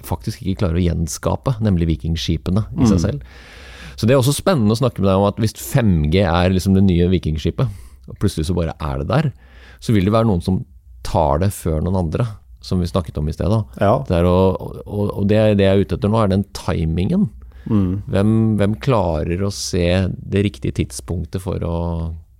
[0.05, 3.03] faktisk ikke klarer å gjenskape, nemlig vikingskipene i seg mm.
[3.03, 3.35] selv.
[3.95, 6.73] Så det er også spennende å snakke med deg om at hvis 5G er liksom
[6.75, 9.29] det nye vikingskipet, og plutselig så bare er det der,
[9.77, 10.63] så vil det være noen som
[11.05, 12.25] tar det før noen andre
[12.65, 13.53] som vi snakket om i sted.
[13.81, 13.95] Ja.
[14.01, 14.35] Å,
[14.85, 17.29] og, og det, det, jeg er ute etter nå, er den timingen.
[17.65, 18.05] Mm.
[18.11, 21.77] Hvem, hvem, klarer å se det riktige tidspunktet for å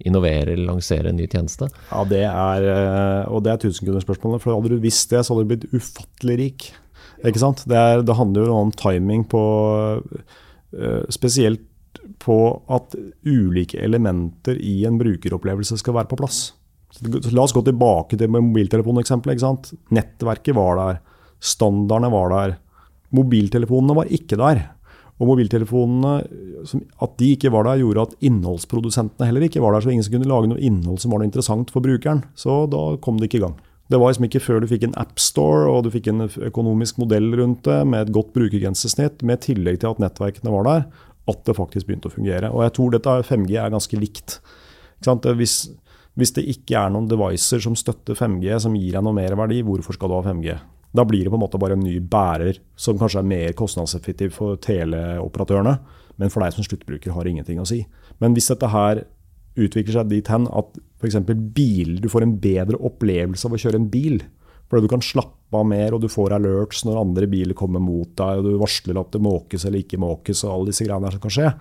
[0.05, 1.69] innovere eller lansere en ny tjeneste?
[1.89, 4.43] Ja, det er, eh, og det er tusenkronersspørsmålet.
[4.43, 6.67] For hadde du visst det, så hadde du blitt ufattelig rik.
[7.25, 7.63] Ikke sant?
[7.69, 9.45] Det, er, det handler jo om timing på
[10.75, 11.63] eh, Spesielt
[12.21, 12.38] på
[12.69, 12.93] at
[13.25, 16.39] ulike elementer i en brukeropplevelse skal være på plass.
[17.03, 19.73] La oss gå tilbake til mobiltelefoneksempelet.
[19.95, 21.01] Nettverket var der.
[21.43, 22.55] Standardene var der.
[23.15, 24.63] Mobiltelefonene var ikke der.
[25.19, 26.15] Og mobiltelefonene,
[27.01, 29.81] At de ikke var der, gjorde at innholdsprodusentene heller ikke var der.
[29.81, 32.23] Så ingen som kunne lage noe innhold som var noe interessant for brukeren.
[32.36, 33.55] Så da kom det ikke i gang.
[33.88, 37.29] Det var liksom ikke før du fikk en appstore og du fikk en økonomisk modell
[37.38, 40.88] rundt det, med et godt brukergrensesnitt, med tillegg til at nettverkene var der,
[41.29, 42.49] at det faktisk begynte å fungere.
[42.49, 44.39] Og jeg tror dette 5G er ganske likt.
[45.05, 45.55] Hvis,
[46.15, 49.60] hvis det ikke er noen devices som støtter 5G, som gir deg noe mer verdi,
[49.67, 50.56] hvorfor skal du ha 5G?
[50.95, 54.32] Da blir det på en måte bare en ny bærer som kanskje er mer kostnadseffektiv
[54.38, 55.75] for teleoperatørene,
[56.21, 57.82] men for deg som sluttbruker har ingenting å si.
[58.23, 59.04] Men hvis dette her
[59.60, 61.19] utvikler seg dit hen at f.eks.
[61.56, 64.21] bil, du får en bedre opplevelse av å kjøre en bil,
[64.71, 68.15] fordi du kan slappe av mer, og du får alerts når andre biler kommer mot
[68.15, 71.17] deg, og du varsler at det måkes eller ikke måkes, og alle disse greiene der
[71.17, 71.51] som kan skje,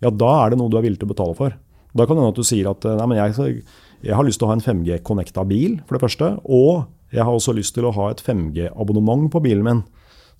[0.00, 1.56] ja, da er det noe du er villig til å betale for.
[1.94, 3.62] Da kan det hende at du sier at nei, men jeg,
[4.04, 6.32] jeg, har lyst til å ha en 5G-connecta bil, for det første.
[6.46, 9.82] Og jeg har også lyst til å ha et 5G-abonnement på bilen min.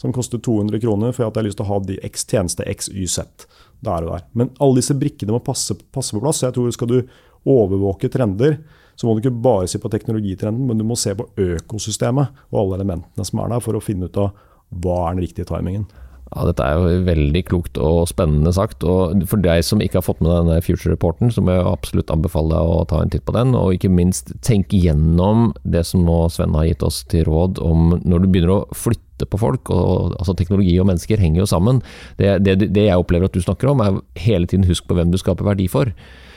[0.00, 2.64] som koster 200 kroner for at jeg har lyst til å ha de X tjeneste
[2.64, 3.44] X, Y, Z.
[3.84, 4.22] Og der.
[4.32, 6.40] Men alle disse brikkene må passe, passe på plass.
[6.40, 7.02] så jeg tror Skal du
[7.44, 8.58] overvåke trender,
[8.96, 12.58] så må du ikke bare se på teknologitrenden, men du må se på økosystemet og
[12.60, 14.32] alle elementene som er der, for å finne ut av
[14.70, 15.86] hva er den riktige timingen.
[16.30, 18.84] Ja, Dette er jo veldig klokt og spennende sagt.
[18.86, 22.54] og For deg som ikke har fått med denne Future-reporten, så må jeg absolutt anbefale
[22.54, 23.56] deg å ta en titt på den.
[23.58, 27.96] Og ikke minst tenke gjennom det som nå Sven har gitt oss til råd om
[28.04, 29.74] når du begynner å flytte på folk.
[29.74, 31.82] og altså Teknologi og mennesker henger jo sammen.
[32.20, 35.10] Det, det, det jeg opplever at du snakker om, er hele tiden husk på hvem
[35.10, 35.90] du skaper verdi for.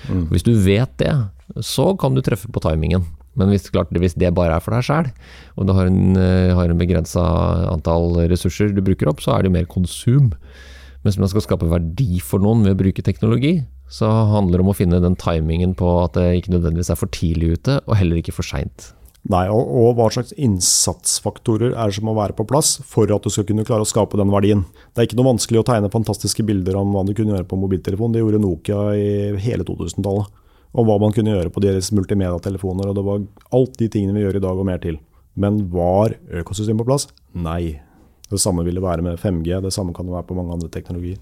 [0.09, 0.25] Mm.
[0.33, 1.13] Hvis du vet det,
[1.61, 3.05] så kan du treffe på timingen.
[3.39, 5.09] Men hvis, klart, hvis det bare er for deg sjæl,
[5.57, 6.17] og du har en,
[6.53, 7.23] har en begrensa
[7.71, 10.31] antall ressurser du bruker opp, så er det mer konsum.
[11.03, 13.57] Mens man skal skape verdi for noen ved å bruke teknologi,
[13.91, 17.11] så handler det om å finne den timingen på at det ikke nødvendigvis er for
[17.13, 18.93] tidlig ute, og heller ikke for seint.
[19.31, 23.23] Nei, og, og, hva slags innsatsfaktorer er det som må være på plass for at
[23.23, 24.65] du skal kunne klare å skape den verdien.
[24.91, 27.59] Det er ikke noe vanskelig å tegne fantastiske bilder om hva du kunne gjøre på
[27.61, 28.11] mobiltelefon.
[28.11, 29.13] Det gjorde Nokia i
[29.45, 30.42] hele 2000-tallet
[30.73, 32.89] om hva man kunne gjøre på deres multimediatelefoner.
[32.89, 34.99] Og det var alt de tingene vi gjør i dag og mer til.
[35.33, 37.09] Men var økosystemet på plass?
[37.33, 37.79] Nei.
[38.33, 40.69] Det samme vil det være med 5G, det samme kan det være på mange andre
[40.73, 41.19] teknologier.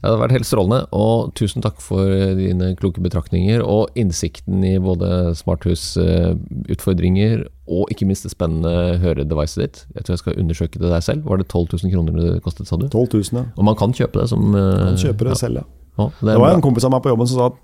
[0.00, 2.00] Ja, det har vært helt strålende, og tusen takk for
[2.38, 9.82] dine kloke betraktninger og innsikten i både smarthusutfordringer og ikke minst det spennende høredevicet ditt.
[9.94, 11.28] Jeg tror jeg skal undersøke det der selv.
[11.28, 12.88] Var det 12 000 kroner det kostet, sa du?
[12.88, 13.44] 12 000, ja.
[13.54, 15.42] Og man kan kjøpe det som Man kjøper det ja.
[15.44, 15.64] selv, ja.
[16.00, 17.58] ja det, det var en kompis av meg på jobben som sa at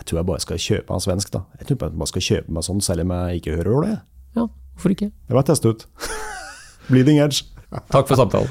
[0.00, 1.42] jeg tror jeg bare skal kjøpe meg svensk, da.
[1.60, 3.96] Jeg tror jeg bare skal kjøpe meg sånn selv om jeg ikke hører det.
[4.38, 5.10] Ja, hvorfor ikke?
[5.12, 5.84] Det var teste ut.
[6.90, 7.44] Bleeding edge.
[7.92, 8.48] Takk for samtalen.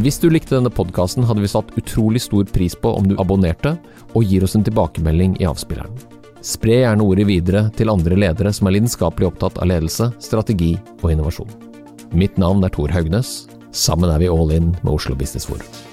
[0.00, 3.74] Hvis du likte denne podkasten, hadde vi satt utrolig stor pris på om du abonnerte
[4.14, 5.92] og gir oss en tilbakemelding i avspilleren.
[6.46, 11.10] Spre gjerne ordet videre til andre ledere som er lidenskapelig opptatt av ledelse, strategi og
[11.12, 11.52] innovasjon.
[12.16, 13.44] Mitt navn er Tor Haugnes.
[13.76, 15.89] Sammen er vi all in med Oslo Business Forum.